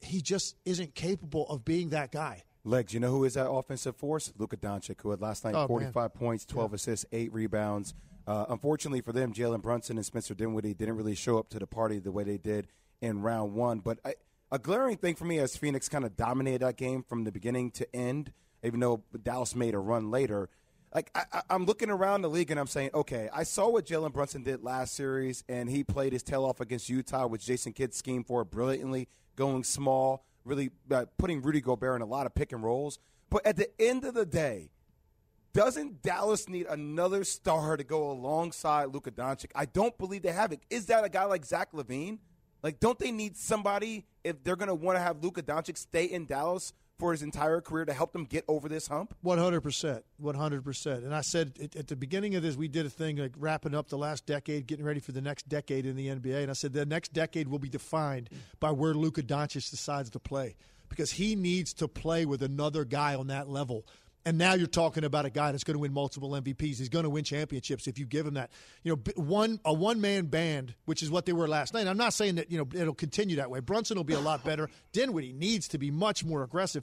[0.00, 2.42] He just isn't capable of being that guy.
[2.64, 4.32] Legs, you know who is that offensive force?
[4.38, 5.68] Luka Doncic, who had last night Oh, man.
[5.68, 7.94] 45 points, 12 assists, eight rebounds.
[8.26, 11.66] Uh, unfortunately for them, Jalen Brunson and Spencer Dinwiddie didn't really show up to the
[11.66, 12.66] party the way they did
[13.00, 13.78] in round one.
[13.78, 14.14] But I,
[14.50, 17.70] a glaring thing for me as Phoenix kind of dominated that game from the beginning
[17.72, 18.32] to end,
[18.64, 20.48] even though Dallas made a run later.
[20.92, 24.12] Like I, I'm looking around the league and I'm saying, okay, I saw what Jalen
[24.12, 27.94] Brunson did last series, and he played his tail off against Utah, which Jason Kidd
[27.94, 29.06] schemed for brilliantly,
[29.36, 32.98] going small, really uh, putting Rudy Gobert in a lot of pick and rolls.
[33.30, 34.70] But at the end of the day,
[35.52, 39.50] doesn't Dallas need another star to go alongside Luka Doncic?
[39.54, 40.60] I don't believe they have it.
[40.68, 42.18] Is that a guy like Zach LaVine?
[42.62, 46.04] Like, don't they need somebody if they're going to want to have Luka Doncic stay
[46.04, 49.14] in Dallas for his entire career to help them get over this hump?
[49.22, 51.04] One hundred percent, one hundred percent.
[51.04, 53.88] And I said at the beginning of this, we did a thing like wrapping up
[53.88, 56.42] the last decade, getting ready for the next decade in the NBA.
[56.42, 58.30] And I said the next decade will be defined
[58.60, 60.56] by where Luka Doncic decides to play
[60.88, 63.84] because he needs to play with another guy on that level
[64.26, 66.78] and now you're talking about a guy that's going to win multiple MVPs.
[66.78, 68.50] He's going to win championships if you give him that.
[68.82, 71.86] You know, one a one man band, which is what they were last night.
[71.86, 73.60] I'm not saying that you know it'll continue that way.
[73.60, 74.68] Brunson will be a lot better.
[74.92, 76.82] Dinwiddie needs to be much more aggressive.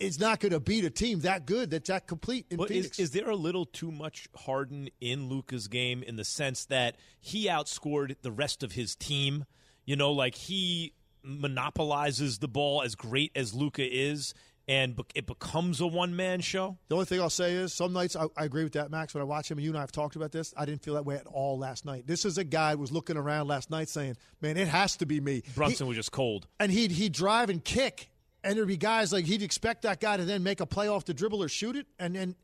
[0.00, 2.98] It's not going to beat a team that good that's that complete in but Phoenix.
[2.98, 6.96] Is, is, there a little too much Harden in Luka's game in the sense that
[7.20, 9.44] he outscored the rest of his team?
[9.84, 14.34] You know, like he monopolizes the ball as great as Luka is
[14.70, 16.78] and it becomes a one man show?
[16.88, 19.12] The only thing I'll say is some nights I, I, agree with that, Max.
[19.12, 20.94] When I watch him, and you and I have talked about this, I didn't feel
[20.94, 22.06] that way at all last night.
[22.06, 25.06] This is a guy who was looking around last night saying, "Man, it has to
[25.06, 28.10] be me." Brunson he, was just cold, and he'd he'd drive and kick,
[28.44, 31.04] and there'd be guys like he'd expect that guy to then make a play off
[31.04, 32.36] the dribble or shoot it, and then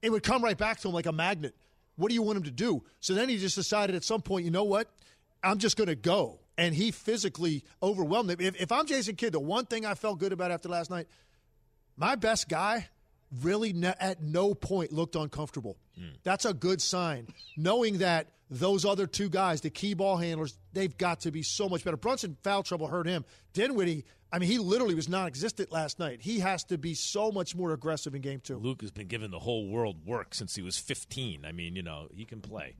[0.00, 1.54] it would come right back to him like a magnet.
[1.96, 2.82] What do you want him to do?
[3.00, 4.88] So then he just decided at some point, you know what?
[5.42, 6.40] I'm just going to go.
[6.58, 8.40] And he physically overwhelmed him.
[8.40, 11.06] If, if I'm Jason Kidd, the one thing I felt good about after last night–
[11.96, 12.88] my best guy
[13.42, 15.76] really ne- at no point looked uncomfortable.
[15.98, 16.10] Mm.
[16.22, 17.28] That's a good sign.
[17.56, 21.68] Knowing that those other two guys, the key ball handlers, they've got to be so
[21.68, 21.96] much better.
[21.96, 23.24] Brunson foul trouble hurt him.
[23.52, 26.20] Dinwiddie, I mean, he literally was non-existent last night.
[26.20, 28.56] He has to be so much more aggressive in game two.
[28.58, 31.44] Luke has been giving the whole world work since he was 15.
[31.44, 32.74] I mean, you know, he can play.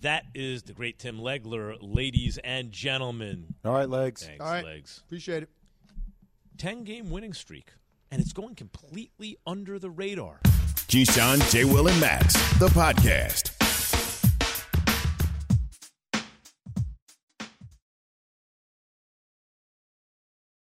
[0.00, 3.54] That is the great Tim Legler, ladies and gentlemen.
[3.64, 4.26] All right, legs.
[4.26, 4.64] Thanks, All right.
[4.64, 5.02] legs.
[5.06, 5.48] Appreciate it.
[6.58, 7.72] 10 game winning streak
[8.14, 10.38] and it's going completely under the radar.
[10.86, 11.64] Keyshawn, J.
[11.64, 13.50] Will, and Max, the podcast.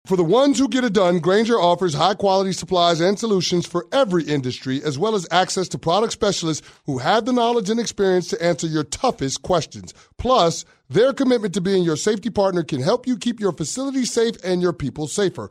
[0.05, 3.87] For the ones who get it done, Grainger offers high quality supplies and solutions for
[3.92, 8.27] every industry, as well as access to product specialists who have the knowledge and experience
[8.29, 9.92] to answer your toughest questions.
[10.16, 14.35] Plus, their commitment to being your safety partner can help you keep your facility safe
[14.42, 15.51] and your people safer.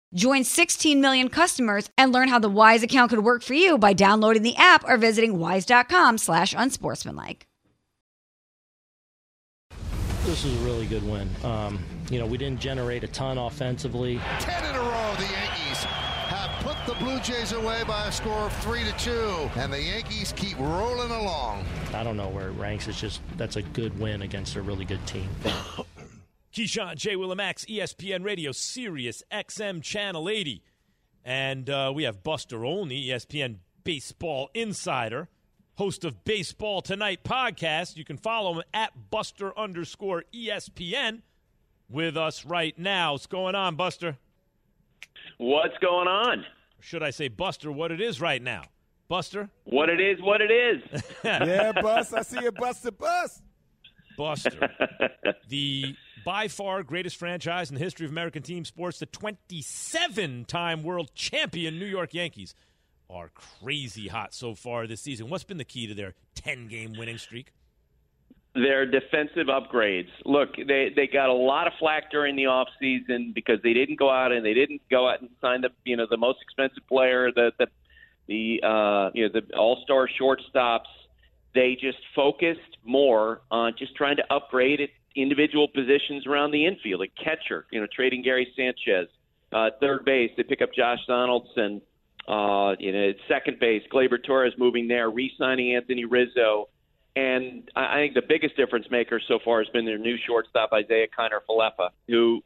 [0.13, 3.93] Join 16 million customers and learn how the Wise account could work for you by
[3.93, 7.45] downloading the app or visiting wise.com slash unsportsmanlike.
[10.25, 11.29] This is a really good win.
[11.43, 14.19] Um, you know, we didn't generate a ton offensively.
[14.39, 18.45] Ten in a row, the Yankees have put the Blue Jays away by a score
[18.45, 21.65] of three to two, and the Yankees keep rolling along.
[21.93, 22.87] I don't know where it ranks.
[22.87, 25.27] It's just that's a good win against a really good team.
[26.53, 27.15] Keyshawn, J.
[27.15, 30.61] Willimax, ESPN Radio, Sirius XM Channel 80.
[31.23, 35.29] And uh, we have Buster Olney, ESPN Baseball Insider,
[35.75, 37.95] host of Baseball Tonight podcast.
[37.95, 41.21] You can follow him at Buster underscore ESPN
[41.89, 43.13] with us right now.
[43.13, 44.17] What's going on, Buster?
[45.37, 46.39] What's going on?
[46.39, 48.63] Or should I say, Buster, what it is right now?
[49.07, 49.49] Buster?
[49.63, 51.03] What it is, what it is.
[51.23, 52.13] yeah, Bust.
[52.13, 53.41] I see you, Buster Bust.
[54.21, 54.69] Buster.
[55.49, 60.83] the by far greatest franchise in the history of American team sports, the 27 time
[60.83, 62.53] world champion New York Yankees,
[63.09, 65.27] are crazy hot so far this season.
[65.27, 67.51] What's been the key to their 10 game winning streak?
[68.53, 70.09] Their defensive upgrades.
[70.23, 73.97] Look, they they got a lot of flack during the off season because they didn't
[73.97, 76.85] go out and they didn't go out and sign the you know the most expensive
[76.87, 77.67] player, the the
[78.27, 80.91] the uh, you know the all star shortstops.
[81.53, 86.99] They just focused more on just trying to upgrade it individual positions around the infield,
[86.99, 89.09] like catcher, you know, trading Gary Sanchez.
[89.51, 91.81] Uh, third base, they pick up Josh Donaldson.
[92.27, 96.69] Uh, you know, second base, Gleyber Torres moving there, re-signing Anthony Rizzo.
[97.15, 101.07] And I think the biggest difference maker so far has been their new shortstop, Isiah
[101.17, 102.41] Kiner Falefa, who,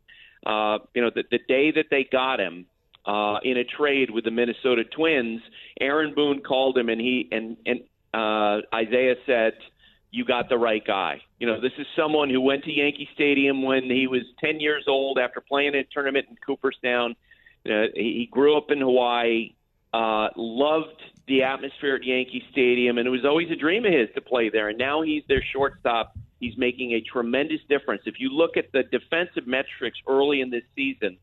[0.45, 2.65] uh, you know, the, the day that they got him
[3.05, 5.41] uh, in a trade with the Minnesota Twins,
[5.79, 7.81] Aaron Boone called him and he and and
[8.15, 9.53] uh, Isiah said–
[10.15, 11.21] you got the right guy.
[11.39, 14.85] You know, this is someone who went to Yankee Stadium when he was 10 years
[14.87, 17.17] old after playing a tournament in Cooperstown.
[17.65, 19.55] Uh, he grew up in Hawaii,
[19.93, 24.07] uh, loved the atmosphere at Yankee Stadium, and it was always a dream of his
[24.15, 24.69] to play there.
[24.69, 26.17] And now he's their shortstop.
[26.39, 28.03] He's making a tremendous difference.
[28.05, 31.17] If you look at the defensive metrics early in this season,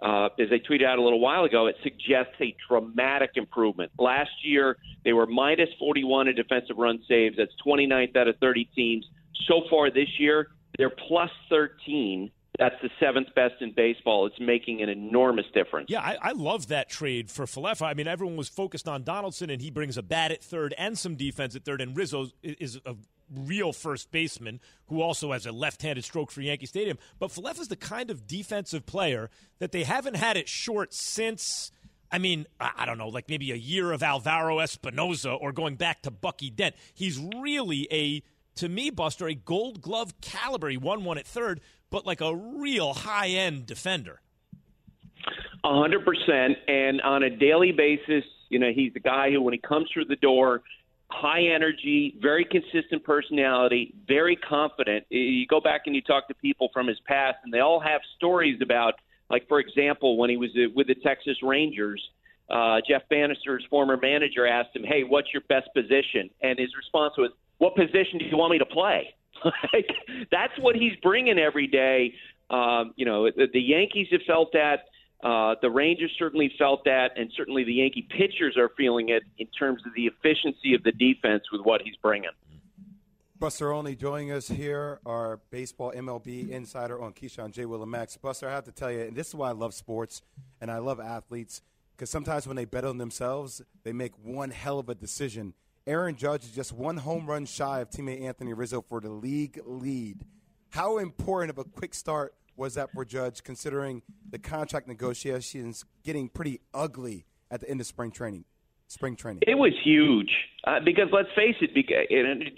[0.00, 3.90] uh, as they tweeted out a little while ago, it suggests a dramatic improvement.
[3.98, 7.36] Last year, they were minus 41 in defensive run saves.
[7.36, 9.06] That's 29th out of 30 teams.
[9.46, 14.26] So far this year, they're plus 13 that's the seventh best in baseball.
[14.26, 15.90] It's making an enormous difference.
[15.90, 17.82] Yeah, I, I love that trade for Falefa.
[17.82, 20.98] I mean, everyone was focused on Donaldson, and he brings a bat at third and
[20.98, 21.80] some defense at third.
[21.80, 22.96] And Rizzo is a
[23.34, 26.98] real first baseman who also has a left-handed stroke for Yankee Stadium.
[27.18, 31.72] But Falefa's the kind of defensive player that they haven't had it short since.
[32.10, 36.02] I mean, I don't know, like maybe a year of Alvaro Espinoza or going back
[36.02, 36.74] to Bucky Dent.
[36.94, 38.22] He's really a,
[38.56, 40.68] to me, Buster, a gold glove caliber.
[40.68, 41.60] He won one at third,
[41.90, 44.20] but like a real high end defender.
[45.64, 49.52] A hundred percent, and on a daily basis, you know, he's the guy who, when
[49.52, 50.62] he comes through the door,
[51.10, 55.04] high energy, very consistent personality, very confident.
[55.08, 58.00] You go back and you talk to people from his past, and they all have
[58.16, 58.94] stories about,
[59.30, 62.02] like, for example, when he was uh, with the Texas Rangers,
[62.50, 67.14] uh, Jeff Banister's former manager asked him, "Hey, what's your best position?" And his response
[67.16, 69.88] was, "What position do you want me to play?" like,
[70.30, 72.14] that's what he's bringing every day.
[72.50, 74.84] Um, you know, the, the Yankees have felt that.
[75.22, 79.46] Uh, the Rangers certainly felt that, and certainly the Yankee pitchers are feeling it in
[79.48, 82.30] terms of the efficiency of the defense with what he's bringing.
[83.38, 87.66] Buster Olney joining us here, our baseball MLB insider on Keyshawn J.
[87.66, 87.84] Will.
[88.22, 90.22] Buster, I have to tell you, and this is why I love sports
[90.60, 91.62] and I love athletes,
[91.96, 95.54] because sometimes when they bet on themselves, they make one hell of a decision
[95.88, 99.58] Aaron Judge is just one home run shy of teammate Anthony Rizzo for the league
[99.64, 100.26] lead.
[100.68, 106.28] How important of a quick start was that for Judge, considering the contract negotiations getting
[106.28, 108.44] pretty ugly at the end of spring training?
[108.88, 109.42] Spring training.
[109.46, 110.30] It was huge
[110.64, 111.74] uh, because let's face it.
[111.74, 112.06] Because,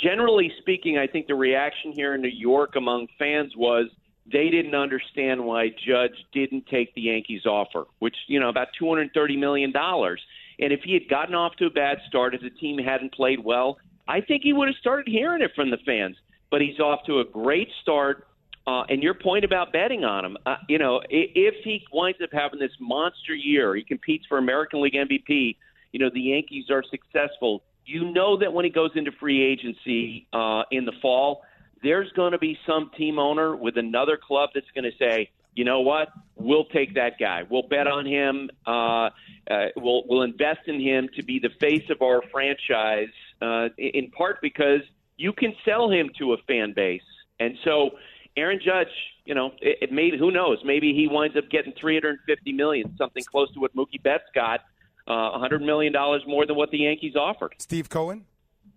[0.00, 3.86] generally speaking, I think the reaction here in New York among fans was
[4.32, 8.88] they didn't understand why Judge didn't take the Yankees offer, which you know about two
[8.88, 10.22] hundred thirty million dollars.
[10.60, 13.42] And if he had gotten off to a bad start, if the team hadn't played
[13.42, 16.16] well, I think he would have started hearing it from the fans.
[16.50, 18.26] But he's off to a great start.
[18.70, 22.30] Uh, and your point about betting on him, uh, you know, if he winds up
[22.32, 25.56] having this monster year, he competes for American League MVP.
[25.90, 27.64] You know, the Yankees are successful.
[27.84, 31.42] You know that when he goes into free agency uh, in the fall,
[31.82, 35.64] there's going to be some team owner with another club that's going to say, you
[35.64, 36.10] know what?
[36.36, 37.42] We'll take that guy.
[37.50, 38.50] We'll bet on him.
[38.64, 39.10] Uh,
[39.50, 43.08] uh, we'll we'll invest in him to be the face of our franchise.
[43.42, 44.82] Uh, in part because
[45.16, 47.02] you can sell him to a fan base,
[47.40, 47.90] and so
[48.40, 48.88] Aaron Judge,
[49.24, 50.58] you know, it, it made who knows?
[50.64, 54.60] Maybe he winds up getting 350 million, something close to what Mookie Betts got,
[55.06, 57.54] uh, 100 million dollars more than what the Yankees offered.
[57.58, 58.24] Steve Cohen,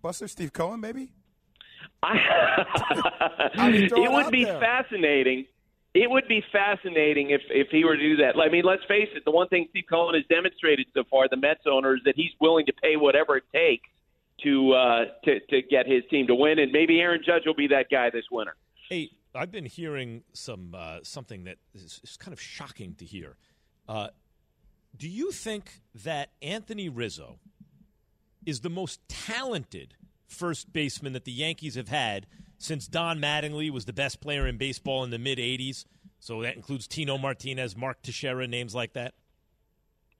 [0.02, 1.10] Buster, Steve Cohen, maybe.
[2.04, 4.60] it would be there.
[4.60, 5.46] fascinating
[5.94, 8.34] it would be fascinating if if he were to do that.
[8.36, 9.24] I mean, let's face it.
[9.24, 12.32] The one thing Steve Cohen has demonstrated so far, the Mets owner, is that he's
[12.40, 13.88] willing to pay whatever it takes
[14.42, 17.68] to uh, to to get his team to win, and maybe Aaron Judge will be
[17.68, 18.56] that guy this winter.
[18.88, 23.36] Hey, I've been hearing some uh, something that is, is, kind of shocking to hear.
[23.88, 24.08] Uh,
[24.96, 27.38] do you think that Anthony Rizzo
[28.46, 29.94] is the most talented
[30.26, 32.26] first baseman that the Yankees have had?
[32.58, 35.84] since Don Mattingly was the best player in baseball in the mid 80s.
[36.18, 39.14] So that includes Tino Martinez, Mark Teixeira, names like that?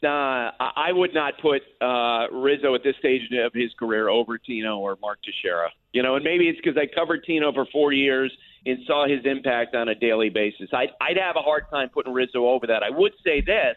[0.03, 4.77] Uh, I would not put uh, Rizzo at this stage of his career over Tino
[4.77, 5.70] or Mark Teixeira.
[5.94, 8.31] You know, and maybe it's because I covered Tino for four years
[8.66, 10.70] and saw his impact on a daily basis.
[10.72, 12.83] I'd, I'd have a hard time putting Rizzo over that.
[12.83, 13.77] I would say this.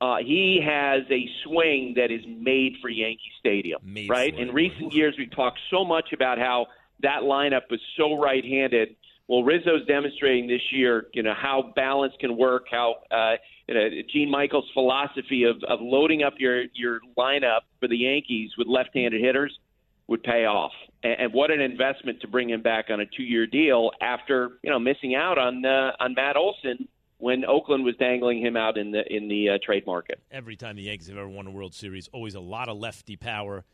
[0.00, 4.36] Uh, he has a swing that is made for Yankee Stadium, made right?
[4.36, 6.66] In recent years, we've talked so much about how–
[7.02, 8.96] that lineup was so right-handed.
[9.28, 13.34] Well, Rizzo's demonstrating this year, you know, how balance can work, how uh,
[13.66, 18.52] you know, Gene Michael's philosophy of, of loading up your your lineup for the Yankees
[18.56, 19.58] with left-handed hitters
[20.06, 20.72] would pay off.
[21.02, 24.70] And, and what an investment to bring him back on a two-year deal after you
[24.70, 26.88] know missing out on uh, on Matt Olson
[27.18, 30.20] when Oakland was dangling him out in the in the uh, trade market.
[30.30, 33.16] Every time the Yankees have ever won a World Series, always a lot of lefty
[33.16, 33.64] power.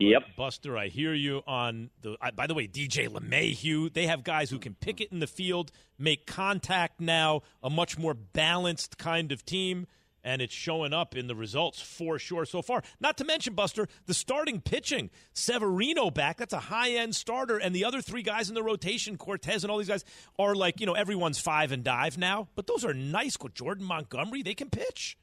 [0.00, 0.36] Yep.
[0.36, 2.16] Buster, I hear you on the.
[2.20, 5.26] Uh, by the way, DJ LeMahieu, they have guys who can pick it in the
[5.26, 9.86] field, make contact now, a much more balanced kind of team,
[10.28, 12.82] and it's showing up in the results for sure so far.
[13.00, 15.08] Not to mention, Buster, the starting pitching.
[15.32, 19.16] Severino back, that's a high end starter, and the other three guys in the rotation,
[19.16, 20.04] Cortes and all these guys,
[20.38, 23.36] are like, you know, everyone's five and dive now, but those are nice.
[23.54, 25.16] Jordan Montgomery, they can pitch.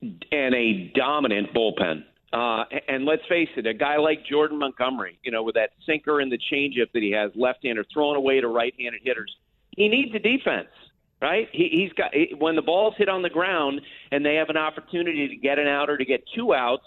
[0.00, 2.04] and a dominant bullpen.
[2.32, 6.20] Uh, and let's face it, a guy like Jordan Montgomery, you know, with that sinker
[6.20, 9.34] and the changeup that he has, left-hander throwing away to right-handed hitters,
[9.76, 10.68] he needs a defense,
[11.20, 11.48] right?
[11.52, 15.28] He, he's got when the ball's hit on the ground and they have an opportunity
[15.28, 16.84] to get an out or to get two outs.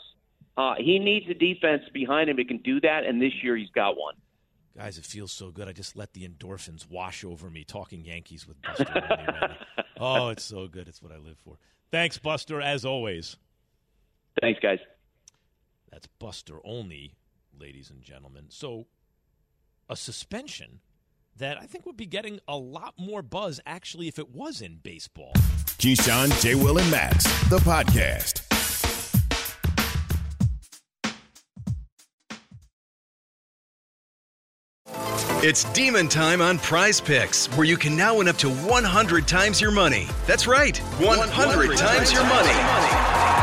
[0.57, 3.69] Uh, he needs a defense behind him who can do that, and this year he's
[3.69, 4.15] got one.
[4.77, 5.67] Guys, it feels so good.
[5.67, 9.57] I just let the endorphins wash over me talking Yankees with Buster.
[9.99, 10.87] oh, it's so good.
[10.87, 11.57] It's what I live for.
[11.91, 13.37] Thanks, Buster, as always.
[14.41, 14.79] Thanks, guys.
[15.91, 17.15] That's Buster Olney,
[17.57, 18.45] ladies and gentlemen.
[18.49, 18.87] So,
[19.89, 20.81] a suspension
[21.39, 24.77] that I think would be getting a lot more buzz actually if it was in
[24.77, 25.33] baseball.
[25.79, 26.55] Keyshawn, J.
[26.55, 28.45] Will, and Max, the podcast.
[35.41, 39.61] It's demon time on prize picks, where you can now win up to 100 times
[39.61, 40.05] your money.
[40.27, 42.98] That's right, 100, 100 times your money.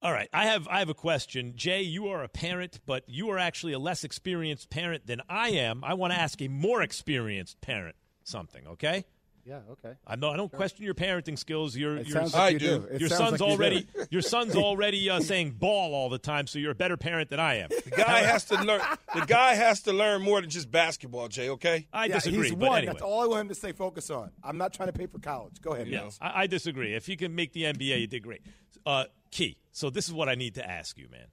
[0.00, 1.54] All right, I have I have a question.
[1.56, 5.48] Jay, you are a parent, but you are actually a less experienced parent than I
[5.50, 5.82] am.
[5.82, 9.04] I want to ask a more experienced parent something, okay?
[9.44, 9.94] Yeah, okay.
[10.06, 10.56] I know I don't Sure.
[10.58, 11.74] question your parenting skills.
[11.74, 12.86] Your It your, like I you do.
[12.92, 12.98] do.
[12.98, 14.04] Your son's like you already do.
[14.10, 17.40] your son's already uh, saying ball all the time, so you're a better parent than
[17.40, 17.70] I am.
[17.70, 18.82] The guy has to learn.
[19.14, 21.26] The guy has to learn more than just basketball.
[21.28, 21.88] Jay, okay?
[21.92, 22.78] I Yeah, disagree, He's but one.
[22.78, 22.92] anyway.
[22.92, 24.30] That's all I want him to stay focused on.
[24.44, 25.60] I'm not trying to pay for college.
[25.62, 25.88] Go ahead.
[25.88, 26.94] Yes, I, I disagree.
[26.94, 28.42] If you can make the NBA, you did great.
[28.86, 29.56] Uh, Key.
[29.72, 31.26] So this is what I need to ask you, man.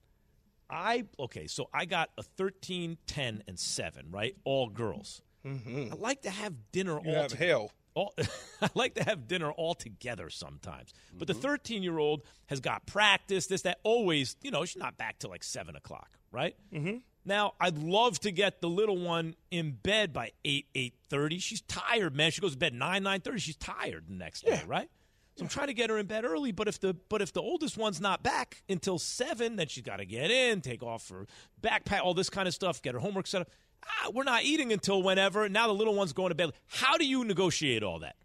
[0.69, 1.47] I okay.
[1.47, 4.07] So I got a 13, 10, and seven.
[4.11, 5.21] Right, all girls.
[5.45, 5.93] Mm-hmm.
[5.93, 7.71] I like to have dinner You all have to- hell.
[7.93, 8.13] all-
[8.61, 10.93] I like to have dinner all together sometimes.
[11.15, 11.41] But the Mm-hmm.
[11.43, 15.29] 13 year old has got practice, this, that, always, you know, she's not back till
[15.29, 16.55] like 7 o'clock, right?
[16.73, 16.97] Mm-hmm.
[17.27, 20.65] Now, I'd love to get the little one in bed by 8,
[21.11, 21.41] 8.30.
[21.41, 22.29] She's tired, man.
[22.31, 23.37] She goes to bed 9, 9.30.
[23.39, 24.89] She's tired the next day, right?
[25.35, 27.41] So I'm trying to get her in bed early, but if the but if the
[27.41, 31.27] oldest one's not back until seven, then she's got to get in, take off her
[31.61, 33.49] backpack, all this kind of stuff, get her homework set up.
[33.85, 35.49] Ah, we're not eating until whenever.
[35.49, 36.53] Now the little one's going to bed.
[36.67, 38.15] How do you negotiate all that?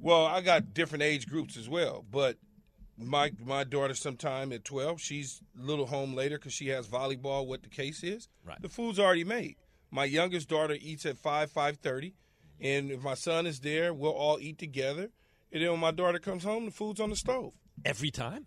[0.00, 2.36] Well, I got different age groups as well, but
[2.96, 7.46] my my daughter sometime at 12, she's a little home later because she has volleyball,
[7.46, 8.28] what the case is.
[8.44, 8.60] Right.
[8.62, 9.56] The food's already made.
[9.90, 12.12] My youngest daughter eats at 5, 5.30,
[12.60, 15.10] and if my son is there, we'll all eat together.
[15.52, 17.52] And then when my daughter comes home, the food's on the stove.
[17.84, 18.46] Every time?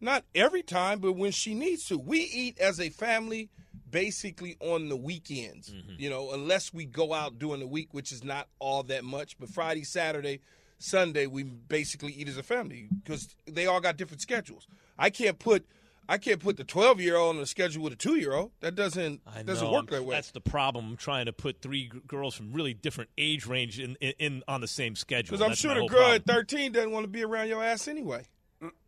[0.00, 1.96] Not every time, but when she needs to.
[1.98, 3.50] We eat as a family
[3.90, 5.94] basically on the weekends, Mm-hmm.
[5.98, 9.38] you know, unless we go out during the week, which is not all that much.
[9.38, 10.40] But Friday, Saturday,
[10.78, 14.66] Sunday, we basically eat as a family because they all got different schedules.
[14.98, 15.66] I can't put.
[16.12, 18.50] I can't put the twelve year old on a schedule with a two year old.
[18.60, 20.14] That doesn't I doesn't know, work that way.
[20.14, 20.90] That's the problem.
[20.90, 24.42] I'm trying to put three g- girls from really different age range in, in, in
[24.46, 25.30] on the same schedule.
[25.30, 26.14] Because I'm That's sure the girl problem.
[26.16, 28.26] at thirteen doesn't want to be around your ass anyway.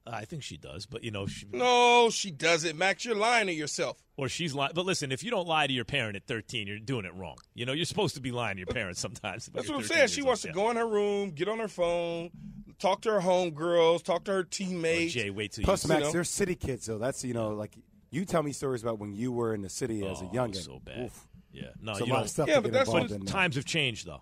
[0.06, 2.76] I think she does, but you know, she, No, she doesn't.
[2.76, 3.96] Max, you're lying to yourself.
[4.18, 4.72] or she's lying.
[4.74, 7.36] But listen, if you don't lie to your parent at 13, you're doing it wrong.
[7.54, 9.46] You know, you're supposed to be lying to your parents sometimes.
[9.46, 10.08] That's what I'm saying.
[10.08, 12.30] She wants to go in her room, get on her phone,
[12.78, 15.14] talk to her homegirls, talk to her teammates.
[15.14, 16.12] Jay, wait till Plus, you Max, know.
[16.12, 16.98] they're city kids, though.
[16.98, 17.74] That's you know, like
[18.10, 20.56] you tell me stories about when you were in the city as a Oh, youngin.
[20.56, 21.06] so bad.
[21.06, 21.26] Oof.
[21.50, 23.10] Yeah, no, It's a you lot don't- of stuff Yeah, to but get that's what
[23.10, 23.24] in.
[23.26, 24.20] Times have changed, though.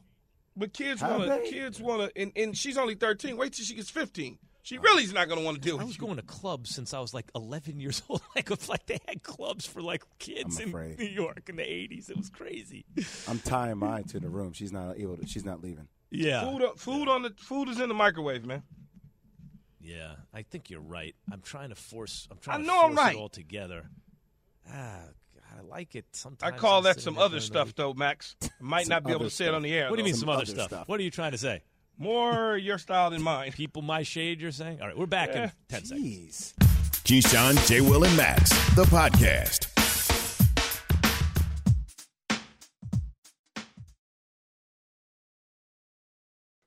[0.57, 1.51] But kids want to.
[1.51, 3.37] Kids want to, and, and she's only 13.
[3.37, 4.38] Wait till she gets 15.
[4.65, 5.83] She really is not going to want to deal with it.
[5.83, 6.06] I with was you.
[6.06, 8.23] going to clubs since I was like 11 years old.
[8.37, 10.98] Like, of- like they had clubs for like kids I'm in afraid.
[10.98, 12.10] New York in the 80s.
[12.10, 12.85] It was crazy.
[13.29, 14.52] I'm tying mine to the room.
[14.52, 15.27] She's not able to.
[15.27, 15.88] She's not leaving.
[16.10, 18.63] Yeah, Food, food on the food is in the microwave, man.
[19.81, 20.13] yeah.
[20.33, 21.15] I think you're right.
[21.33, 22.29] I'm trying to force.
[22.31, 23.17] I'm trying I to know I'm force right.
[23.17, 23.88] it all together.
[24.71, 25.00] Ah,
[25.35, 26.04] God, I like it.
[26.13, 26.52] Sometimes.
[26.52, 28.37] I call I that sit some there other and stuff, though, Max.
[28.60, 29.90] Might not be able other to say it on the air.
[29.90, 30.19] What do you mean though.
[30.19, 30.67] some, Some other other stuff?
[30.69, 30.88] stuff.
[30.88, 31.63] What are you trying to say?
[31.99, 33.53] More your style than mine.
[33.53, 34.81] People my shade, you're saying?
[34.81, 35.45] All right, we're back yeah.
[35.45, 36.33] in 10 Jeez.
[36.33, 36.55] seconds.
[37.05, 37.81] Keyshawn, J.
[37.81, 39.69] Will, and Max, the podcast.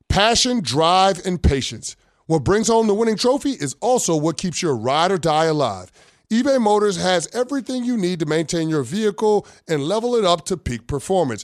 [0.10, 1.98] Passion, drive, and patience.
[2.28, 5.92] What brings home the winning trophy is also what keeps your ride or die alive.
[6.32, 10.58] eBay Motors has everything you need to maintain your vehicle and level it up to
[10.58, 11.44] peak performance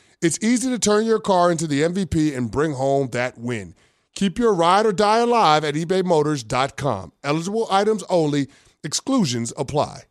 [0.21, 3.75] it's easy to turn your car into the MVP and bring home that win.
[4.15, 7.13] Keep your ride or die alive at ebaymotors.com.
[7.23, 8.47] Eligible items only,
[8.83, 10.03] exclusions apply.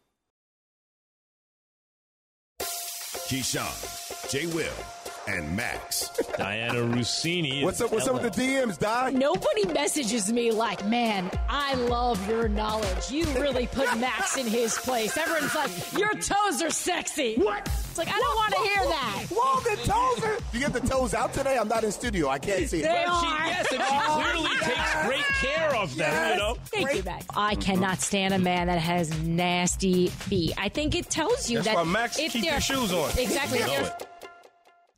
[3.29, 4.47] Keyshawn, J.
[4.47, 4.73] Will,
[5.29, 6.09] and Max.
[6.39, 7.63] Dianna Russini.
[7.63, 7.93] What's up?
[7.93, 9.11] What's up with the DMs, Di?
[9.11, 13.11] Nobody messages me like, man, I love your knowledge.
[13.11, 15.17] You really put Max in his place.
[15.17, 17.37] Everyone's like, your toes are sexy.
[17.37, 17.67] What?
[17.69, 19.27] It's like, I don't want to hear that.
[19.31, 20.39] Whoa, the toes are.
[20.53, 21.59] You get the toes out today?
[21.59, 22.29] I'm not in studio.
[22.29, 22.83] I can't see it.
[22.83, 23.47] They Well, she, are.
[23.47, 26.57] yes, and she clearly takes great care of them, you know?
[26.67, 27.27] Thank you, Max.
[27.37, 30.55] I cannot stand a man that has nasty feet.
[30.57, 33.11] I think it tells you That's that why Max if keep your shoes on.
[33.19, 33.59] Exactly.
[33.61, 33.91] You know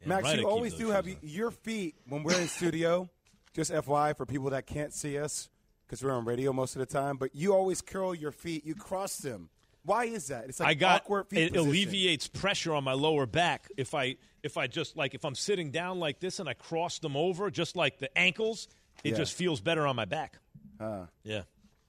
[0.02, 3.08] they're- Max, right you always do have your feet when we're in studio.
[3.54, 5.50] Just FY for people that can't see us
[5.86, 7.16] because we're on radio most of the time.
[7.18, 8.64] But you always curl your feet.
[8.64, 9.50] You cross them.
[9.84, 10.44] Why is that?
[10.48, 11.68] It's like I got awkward feet it position.
[11.68, 15.70] alleviates pressure on my lower back if I if I just like if I'm sitting
[15.70, 18.68] down like this and I cross them over just like the ankles,
[19.04, 19.16] it Yeah.
[19.18, 20.38] just feels better on my back.
[20.80, 21.06] Huh.
[21.24, 21.42] Yeah.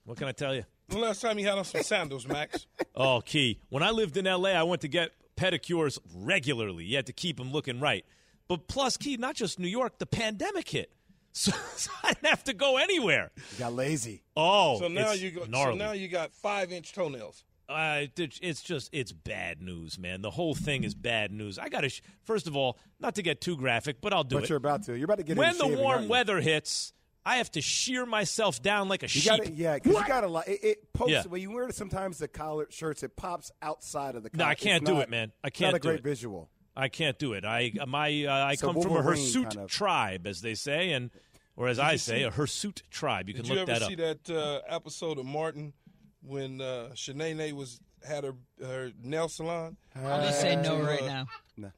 [0.04, 0.64] What can I tell you?
[0.88, 2.66] The last time you had on some sandals, Max?
[2.96, 3.58] Oh, key.
[3.70, 6.84] When I lived in LA, I went to get pedicures regularly.
[6.84, 8.04] You had to keep them looking right.
[8.48, 10.90] But plus, key, not just New York, the pandemic hit.
[11.36, 13.32] So, so I didn't have to go anywhere.
[13.54, 14.22] You got lazy.
[14.36, 15.44] Oh, so now it's you go.
[15.50, 17.42] So now you got five inch toenails.
[17.68, 20.22] Uh, it's just it's bad news, man.
[20.22, 21.58] The whole thing is bad news.
[21.58, 24.36] I got to sh- first of all, not to get too graphic, but I'll do
[24.36, 24.50] But it.
[24.50, 24.94] you're about to.
[24.96, 26.92] You're about to get when the warm weather hits,
[27.26, 29.30] I have to shear myself down like a You sheep.
[29.30, 30.60] got to, yeah, because you got to like it.
[30.62, 31.22] it pokes Yeah.
[31.22, 31.74] when you wear it.
[31.74, 33.02] sometimes the collared shirts.
[33.02, 34.30] It pops outside of the.
[34.34, 34.50] No, collar.
[34.50, 35.32] I can't do not- it, man.
[35.42, 36.04] I can't Not a do great it.
[36.04, 36.50] visual.
[36.76, 37.44] I can't do it.
[37.44, 40.40] I my uh, I It's a come from a Wolverine hirsute kind of- tribe, as
[40.42, 41.10] they say, and
[41.56, 43.28] or as Did I say, see- a hirsute tribe.
[43.28, 43.88] You can Did you look ever that up.
[43.88, 45.72] see that uh, episode of Martin
[46.20, 49.76] when uh, Sheneneh was had her her nail salon?
[49.94, 51.26] I'll just say no right now.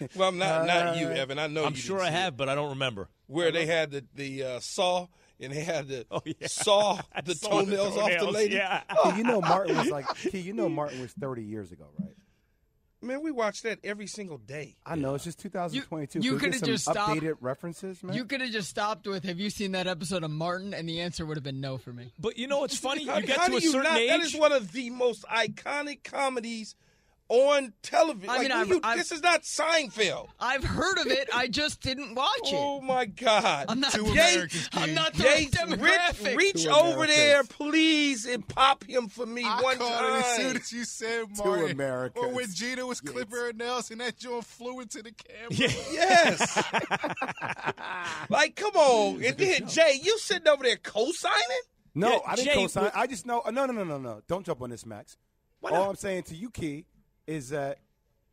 [0.16, 1.38] Well, I'm not not you, Evan.
[1.38, 2.20] I know I'm you sure didn't I see it.
[2.22, 3.08] have, but I don't remember.
[3.26, 5.06] where they had the the uh, saw
[5.40, 6.46] and they had to Oh, yeah.
[6.46, 8.54] saw the saw the toenails off the lady.
[8.56, 8.82] yeah.
[9.04, 10.06] Key, you know Martin was like.
[10.16, 12.10] Key, you know Martin was 30 years ago, right?
[13.02, 14.76] Man, we watch that every single day.
[14.86, 16.20] I know it's just 2022.
[16.20, 18.16] You- you Could we get coulda just stopped- updated references, man.
[18.16, 21.02] You could have just stopped with, "Have you seen that episode of Martin?" And the
[21.02, 22.14] answer would have been no for me.
[22.18, 23.06] But you know what's funny?
[23.06, 24.08] How, You get how to do a you certain not, age.
[24.08, 26.76] That is one of the most iconic comedies
[27.30, 28.28] on television.
[28.28, 30.28] I mean, what I've- you- this is not Seinfeld.
[30.38, 31.28] I've heard of it.
[31.32, 32.54] I just didn't watch it.
[32.54, 33.66] Oh my God!
[33.68, 33.92] I'm not.
[33.92, 36.36] Two Jay- Americans, I'm not the Yates, right reach, demographic.
[36.36, 40.16] reach Two over there, please, and pop him for me I one caught time.
[40.16, 41.70] it as soon as you said Two Martin.
[41.70, 42.24] Americans.
[42.24, 45.48] Or when Gina was clipping her nails and that joint flew into the camera.
[45.90, 46.62] Yes.
[48.28, 49.22] like, come on.
[49.24, 51.40] And then, Jay, you sitting over there co-signing?
[51.94, 52.84] no, Yeah, I didn't Jay, co-sign.
[52.84, 53.42] but- I just know.
[53.46, 54.20] No, no, no, no, no.
[54.28, 55.16] Don't jump on this, Max.
[55.62, 56.84] All I'm saying to you, Key,
[57.26, 57.78] is that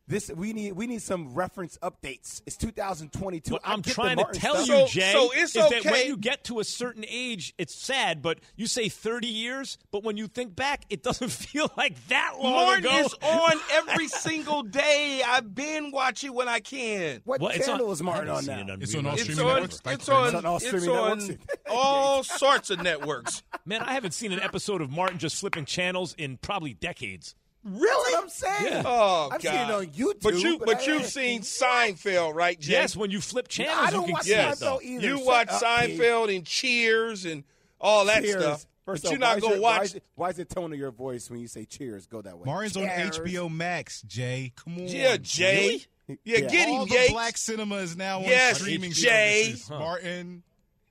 [0.08, 2.42] this we need we need some reference updates.
[2.44, 3.52] It's 2022.
[3.52, 4.66] What I I'm trying to tell stuff.
[4.68, 5.90] you, So- Jay, so it's is that okay.
[5.90, 10.02] when you get to a certain age, it's sad, but you say 30 years, but
[10.02, 12.98] when you think back, it doesn't feel like that long Martin ago.
[12.98, 15.22] is on every single day.
[15.24, 17.20] I've been watching when I can.
[17.24, 18.74] What Well, it's channel on- is Martin on haven't now?
[18.74, 19.20] seen it It's on all reruns.
[19.28, 19.80] It's on, networks.
[19.86, 20.26] It's on, much.
[20.26, 21.38] It's on all it's streaming on
[21.70, 23.44] all sorts of networks.
[23.64, 27.36] Man, I haven't seen an episode of Martin just flipping channels in probably decades.
[27.64, 28.14] Really?
[28.22, 28.82] I'm saying.
[28.84, 29.50] Oh, I've God.
[29.52, 30.22] seen it on YouTube.
[30.22, 32.72] But you, but, but you've seen Seinfeld, right, Jay?
[32.72, 34.56] Yes, when you flip channels, I don't you can watch see Yes.
[34.56, 34.78] it, though.
[34.78, 35.06] Seinfeld either.
[35.06, 35.98] You Shut watch up, Key.
[35.98, 37.44] Seinfeld and Cheers and
[37.80, 38.42] all that Cheers.
[38.42, 38.66] stuff.
[38.84, 40.44] First but off, you're why not is gonna your- Why is, it- why is the
[40.44, 42.46] tone of your voice when you say cheers go that way?
[42.46, 44.52] Martin's on HBO Max, Jay.
[44.56, 44.88] Come on.
[44.88, 45.66] Yeah, Jay.
[46.08, 46.18] Really?
[46.24, 46.40] Yeah, Yeah.
[46.48, 49.44] get him, All the black cinema is now on Yes, streaming Jay.
[49.44, 49.70] services.
[49.70, 50.42] Martin,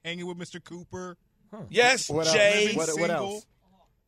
[0.05, 0.63] hanging with Mr.
[0.63, 1.17] Cooper.
[1.69, 2.33] Yes, What else?
[2.35, 2.71] Jay.
[2.73, 3.45] What, what else?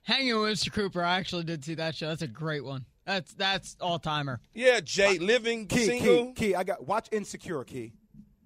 [0.03, 0.71] Hanging with Mr.
[0.71, 1.03] Cooper.
[1.03, 2.09] I actually did see that show.
[2.09, 2.85] That's a great one.
[3.05, 4.39] That's that's all timer.
[4.53, 6.25] Yeah, Jay, living key, single.
[6.27, 7.63] Key, key, I got watch Insecure.
[7.63, 7.93] Key,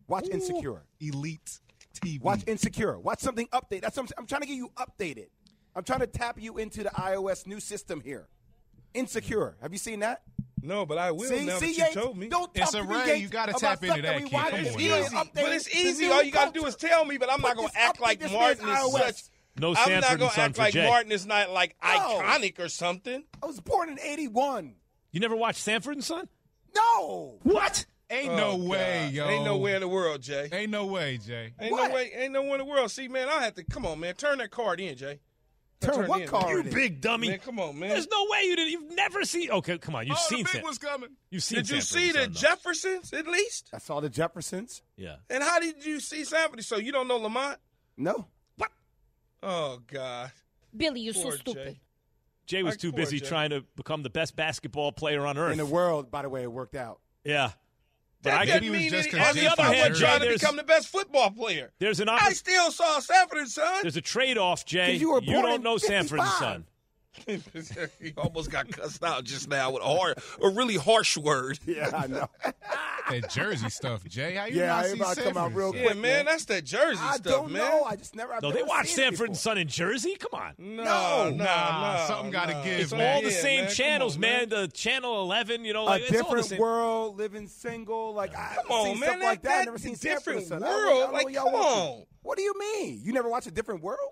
[0.08, 0.34] watch Ooh.
[0.34, 0.84] Insecure.
[1.00, 1.60] Elite
[1.94, 2.22] TV.
[2.22, 3.00] Watch Insecure.
[3.00, 3.82] Watch something update.
[3.82, 5.28] That's I'm, I'm trying to get you updated.
[5.76, 8.28] I'm trying to tap you into the iOS new system here.
[8.94, 9.58] Insecure.
[9.62, 10.24] Have you seen that?
[10.64, 12.30] No, but I will see, now see, that you told me.
[12.30, 14.22] Don't talk it's a to me, You got to tap into that.
[14.22, 16.08] that Come on, it's easy, but it's easy.
[16.08, 17.18] All you got to do is tell me.
[17.18, 19.24] But I'm not going to act like Martin is such
[19.60, 20.88] no I'm not gonna act like Jay.
[20.88, 21.90] Martin is not like No.
[21.90, 23.24] iconic or something.
[23.42, 24.76] I was born in '81.
[25.12, 26.28] You never watched Sanford and Son?
[26.76, 27.40] No.
[27.44, 27.86] What?
[28.10, 29.14] Ain't no oh, way, God.
[29.14, 29.28] yo.
[29.28, 30.48] Ain't no way in the world, Jay.
[30.52, 31.54] Ain't no way, Jay.
[31.60, 31.90] Ain't What?
[31.90, 32.12] no way.
[32.16, 32.90] Ain't no way in the world.
[32.90, 33.64] See, man, I have to.
[33.64, 34.16] Come on, man.
[34.16, 35.20] Turn that card in, Jay.
[35.80, 36.58] Turn, what in.
[36.58, 37.30] You big dummy.
[37.30, 37.90] Man, come on, man.
[37.90, 38.72] There's no way you didn't.
[38.72, 39.52] You've never seen.
[39.52, 40.08] Okay, come on.
[40.08, 41.10] You've oh, the big one's coming.
[41.30, 41.58] You've seen.
[41.58, 42.34] Did you see the Son.
[42.34, 43.70] Jeffersons at least?
[43.74, 44.82] I saw the Jeffersons.
[44.96, 45.18] Yeah.
[45.30, 46.64] And how did you see Sanford?
[46.64, 47.60] So you don't know Lamont?
[47.96, 48.28] No.
[49.44, 50.32] Oh God,
[50.76, 51.66] Billy, you're Poor so stupid.
[51.66, 51.80] Jay.
[52.48, 55.66] Jay was too busy trying to become the best basketball player on earth in the
[55.66, 56.10] world.
[56.10, 57.00] By the way, it worked out.
[57.24, 57.52] Yeah.
[58.24, 60.56] But that I mean he was just on the other hand, Jay, trying to become
[60.56, 61.72] the best football player.
[61.80, 63.80] There's an I still saw Sanford and Son.
[63.84, 64.96] There's a trade-off, Jay.
[64.96, 66.66] You, you don't know Sanford's Sanford and Son
[67.26, 71.60] he almost got cussed out just now with a, hard, a really harsh word.
[71.66, 72.30] Yeah, I know.
[73.10, 74.36] that Jersey stuff, Jay.
[74.36, 76.26] How you yeah, not see to come out real quick, man, man.
[76.26, 77.62] That's that Jersey I stuff, man.
[77.62, 77.84] Know.
[77.84, 78.38] I just never.
[78.42, 80.16] No, they watch Sanford and Son in Jersey.
[80.16, 80.54] Come on.
[80.58, 82.64] No, no, no, no something got to no.
[82.64, 82.80] give.
[82.80, 83.16] It's man.
[83.16, 83.74] all the yeah, same man.
[83.74, 84.50] channels, on, man.
[84.50, 88.14] The Channel Eleven, you know, like, a different world, living single.
[88.14, 89.50] Like, I come on, man, like that.
[89.50, 89.66] that.
[89.66, 91.12] never seen different world.
[91.12, 92.04] Like, come on.
[92.22, 93.00] What do you mean?
[93.04, 94.12] You never watch a different world?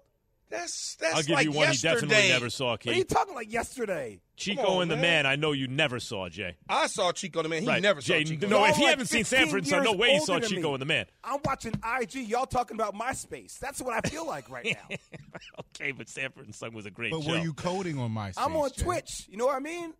[0.50, 1.96] That's that's I'll give like you one yesterday.
[1.96, 2.88] he definitely never saw, Keith.
[2.88, 4.20] What are you talking like yesterday?
[4.38, 5.24] Chico on, and the man.
[5.24, 5.26] man.
[5.26, 6.56] I know you never saw, Jay.
[6.70, 7.62] I saw Chico and the man.
[7.64, 7.82] He right.
[7.82, 8.48] never Jay, saw Chico.
[8.48, 11.06] No, if he like haven't seen Sanford no way he saw Chico and the man.
[11.24, 12.16] I'm watching IG.
[12.28, 13.58] Y'all talking about MySpace.
[13.58, 14.98] That's what I feel like right now.
[15.60, 17.32] okay, but Sanford and Son was a great But show.
[17.32, 18.34] were you coding on MySpace?
[18.38, 18.84] I'm on Jay.
[18.84, 19.28] Twitch.
[19.30, 19.94] You know what I mean?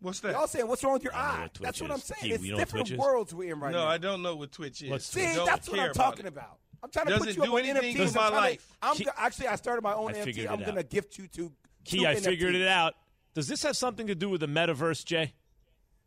[0.00, 0.32] What's that?
[0.32, 1.42] Y'all saying what's wrong with your eye?
[1.42, 2.32] What that's what I'm saying.
[2.32, 3.84] It's different worlds we're in right no, now.
[3.86, 5.04] No, I don't know what Twitch is.
[5.04, 6.58] See, that's what I'm talking about.
[6.82, 8.14] I'm trying to put you do up anything NFTs.
[8.14, 8.66] my life.
[8.68, 10.50] To, I'm Key, actually I started my own NFT.
[10.50, 11.52] I'm going to gift you two.
[11.84, 12.24] Key, two I NFTs.
[12.24, 12.94] figured it out.
[13.34, 15.34] Does this have something to do with the metaverse, Jay?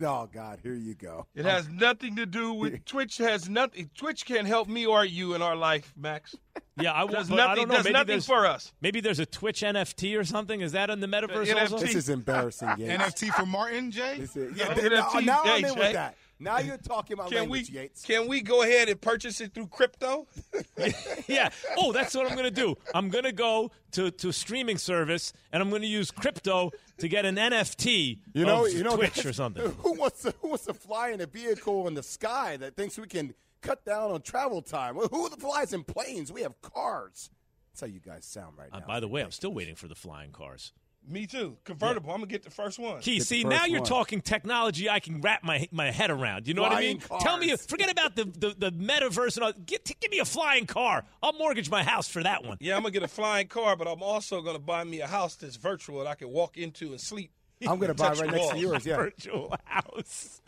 [0.03, 1.27] Oh God, here you go.
[1.35, 3.17] It has um, nothing to do with Twitch.
[3.17, 3.89] Has nothing.
[3.95, 6.35] Twitch can't help me or you in our life, Max.
[6.79, 7.31] Yeah, I was.
[7.31, 7.75] I don't know.
[7.75, 8.73] Does nothing for us.
[8.81, 10.61] Maybe there's a Twitch NFT or something.
[10.61, 11.45] Is that in the metaverse?
[11.45, 11.77] The also?
[11.77, 12.67] This is embarrassing.
[12.79, 14.17] NFT for Martin Jay.
[14.17, 15.79] Is, yeah, no, NFT, now I'm in Jay.
[15.79, 16.15] with that.
[16.41, 18.03] Now you're talking about can language, we, Yates.
[18.03, 20.27] Can we go ahead and purchase it through crypto?
[21.27, 21.49] yeah.
[21.77, 22.75] Oh, that's what I'm going to do.
[22.95, 27.07] I'm going to go to to streaming service and I'm going to use crypto to
[27.07, 28.19] get an NFT.
[28.33, 29.71] You know, you know, Twitch or something.
[29.79, 32.97] Who wants to, who wants to fly in a vehicle in the sky that thinks
[32.97, 34.95] we can cut down on travel time?
[34.95, 36.31] Who flies in planes?
[36.31, 37.29] We have cars.
[37.71, 38.87] That's how you guys sound right uh, now.
[38.87, 40.73] By the way, I'm still waiting for the flying cars.
[41.07, 41.57] Me too.
[41.63, 42.09] Convertible.
[42.09, 42.13] Yeah.
[42.13, 43.01] I'm gonna get the first one.
[43.01, 43.89] Key, see, now you're one.
[43.89, 44.89] talking technology.
[44.89, 46.47] I can wrap my my head around.
[46.47, 46.99] You know flying what I mean?
[46.99, 47.23] Cars.
[47.23, 47.55] Tell me.
[47.55, 49.53] Forget about the, the, the metaverse and all.
[49.65, 51.03] Get, give me a flying car.
[51.21, 52.57] I'll mortgage my house for that one.
[52.59, 55.35] Yeah, I'm gonna get a flying car, but I'm also gonna buy me a house
[55.35, 57.31] that's virtual that I can walk into and sleep.
[57.67, 58.85] I'm gonna buy right next to yours.
[58.85, 60.41] Yeah, virtual house.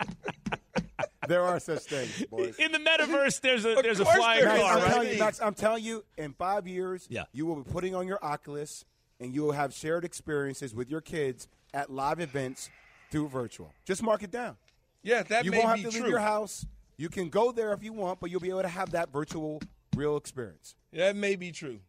[1.28, 2.56] there are such things, boys.
[2.58, 4.76] In the metaverse, there's a there's a flying car.
[4.76, 4.82] Right?
[4.82, 7.24] I'm, telling you, Max, I'm telling you, in five years, yeah.
[7.32, 8.84] you will be putting on your Oculus
[9.24, 12.68] and you will have shared experiences with your kids at live events
[13.10, 13.72] through virtual.
[13.86, 14.56] Just mark it down.
[15.02, 16.02] Yeah, that you won't have to true.
[16.02, 16.66] leave your house.
[16.98, 19.60] You can go there if you want, but you'll be able to have that virtual
[19.96, 20.76] real experience.
[20.92, 21.80] Yeah, that may be true.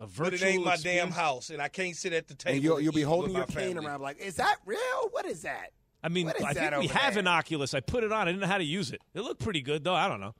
[0.00, 1.02] A virtual but it ain't my experience?
[1.02, 2.54] damn house, and I can't sit at the table.
[2.54, 4.78] And you'll, you'll be holding your cane around like, is that real?
[5.10, 5.72] What is that?
[6.04, 7.74] I mean, I think we have an Oculus.
[7.74, 8.22] I put it on.
[8.22, 9.00] I didn't know how to use it.
[9.14, 9.94] It looked pretty good, though.
[9.94, 10.34] I don't know.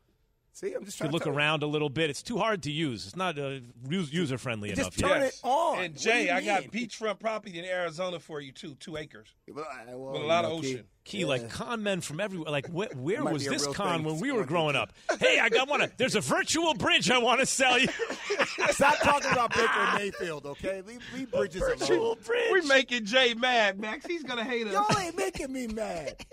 [0.54, 1.68] See, I'm just trying to look around you.
[1.68, 2.10] a little bit.
[2.10, 3.06] It's too hard to use.
[3.06, 4.94] It's not uh, user friendly enough.
[4.94, 5.78] Just turn it on.
[5.78, 10.12] And Jay, I got beachfront property in Arizona for you too, two acres well, well,
[10.12, 10.84] with a lot of ocean.
[11.04, 11.26] Key, key yeah.
[11.26, 12.50] like con men from everywhere.
[12.50, 14.92] Like wh- where was this con when we were growing up?
[15.18, 15.90] hey, I got one.
[15.96, 17.88] There's a virtual bridge I want to sell you.
[18.70, 20.82] Stop talking about Baker Mayfield, okay?
[20.82, 22.16] Leave, leave bridges virtual alone.
[22.18, 22.50] Virtual bridge.
[22.50, 24.04] We're making Jay mad, Max.
[24.04, 24.74] He's gonna hate us.
[24.74, 26.16] Y'all ain't making me mad.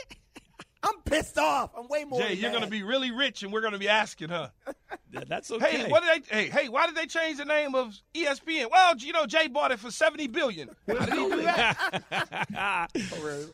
[0.81, 1.71] I'm pissed off.
[1.77, 2.21] I'm way more.
[2.21, 4.49] Jay, you're going to be really rich, and we're going to be asking huh?
[5.27, 5.77] that's okay.
[5.83, 6.35] Hey, what did they?
[6.35, 8.71] Hey, hey, why did they change the name of ESPN?
[8.71, 10.69] Well, you know, Jay bought it for seventy billion.
[10.87, 12.89] How did he do that?
[13.11, 13.45] Oh,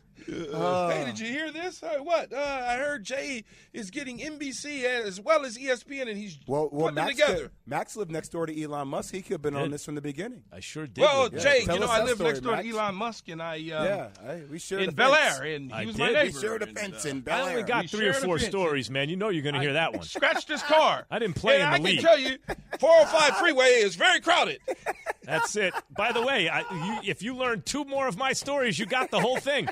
[0.54, 1.84] uh, hey, did you hear this?
[1.84, 2.34] Uh, what?
[2.34, 3.44] Uh, I heard Jay
[3.74, 7.44] is getting NBC as well as ESPN, and he's well, well Max together.
[7.44, 9.14] Could, Max lived next door to Elon Musk.
[9.14, 9.62] He could have been did.
[9.64, 10.44] on this from the beginning.
[10.52, 11.02] I sure did.
[11.02, 11.40] Well, yeah.
[11.40, 12.68] Jay, you know, I live story, next door Max.
[12.68, 15.78] to Elon Musk, and I um, yeah, I, we should in Bel Air, and he
[15.78, 16.00] I was did.
[16.02, 16.36] my neighbor.
[16.36, 17.44] We shared a fence in Bel Air.
[17.44, 19.10] I only got we three or four stories, man.
[19.10, 20.04] You know you're going to hear that one.
[20.04, 21.06] Scratched his car.
[21.12, 22.00] I didn't play and in the I league.
[22.00, 22.38] I can tell you,
[22.80, 24.60] 405 freeway is very crowded.
[25.26, 25.74] That's it.
[25.96, 29.12] By the way, I, you, if you learn two more of my stories, you got
[29.12, 29.68] the whole thing.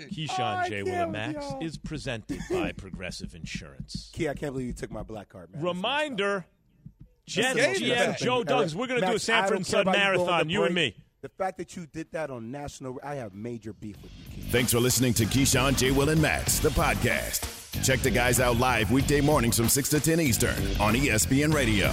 [0.00, 0.82] Keyshawn oh, J.
[0.82, 4.10] Willa Max is presented by Progressive Insurance.
[4.12, 5.62] Key, I can't believe you took my black card, man.
[5.62, 6.44] Reminder,
[7.26, 10.74] Jen, GM, Joe Douglas, we're going to do a Sanford and Son marathon, you, and
[10.74, 10.94] me.
[11.20, 14.44] The fact that you did that on national, I have major beef with you.
[14.44, 15.90] Thanks for listening to Keyshawn J.
[15.90, 17.58] Will and Max, the podcast.
[17.84, 21.92] Check the guys out live weekday mornings from 6 to 10 Eastern on ESPN Radio.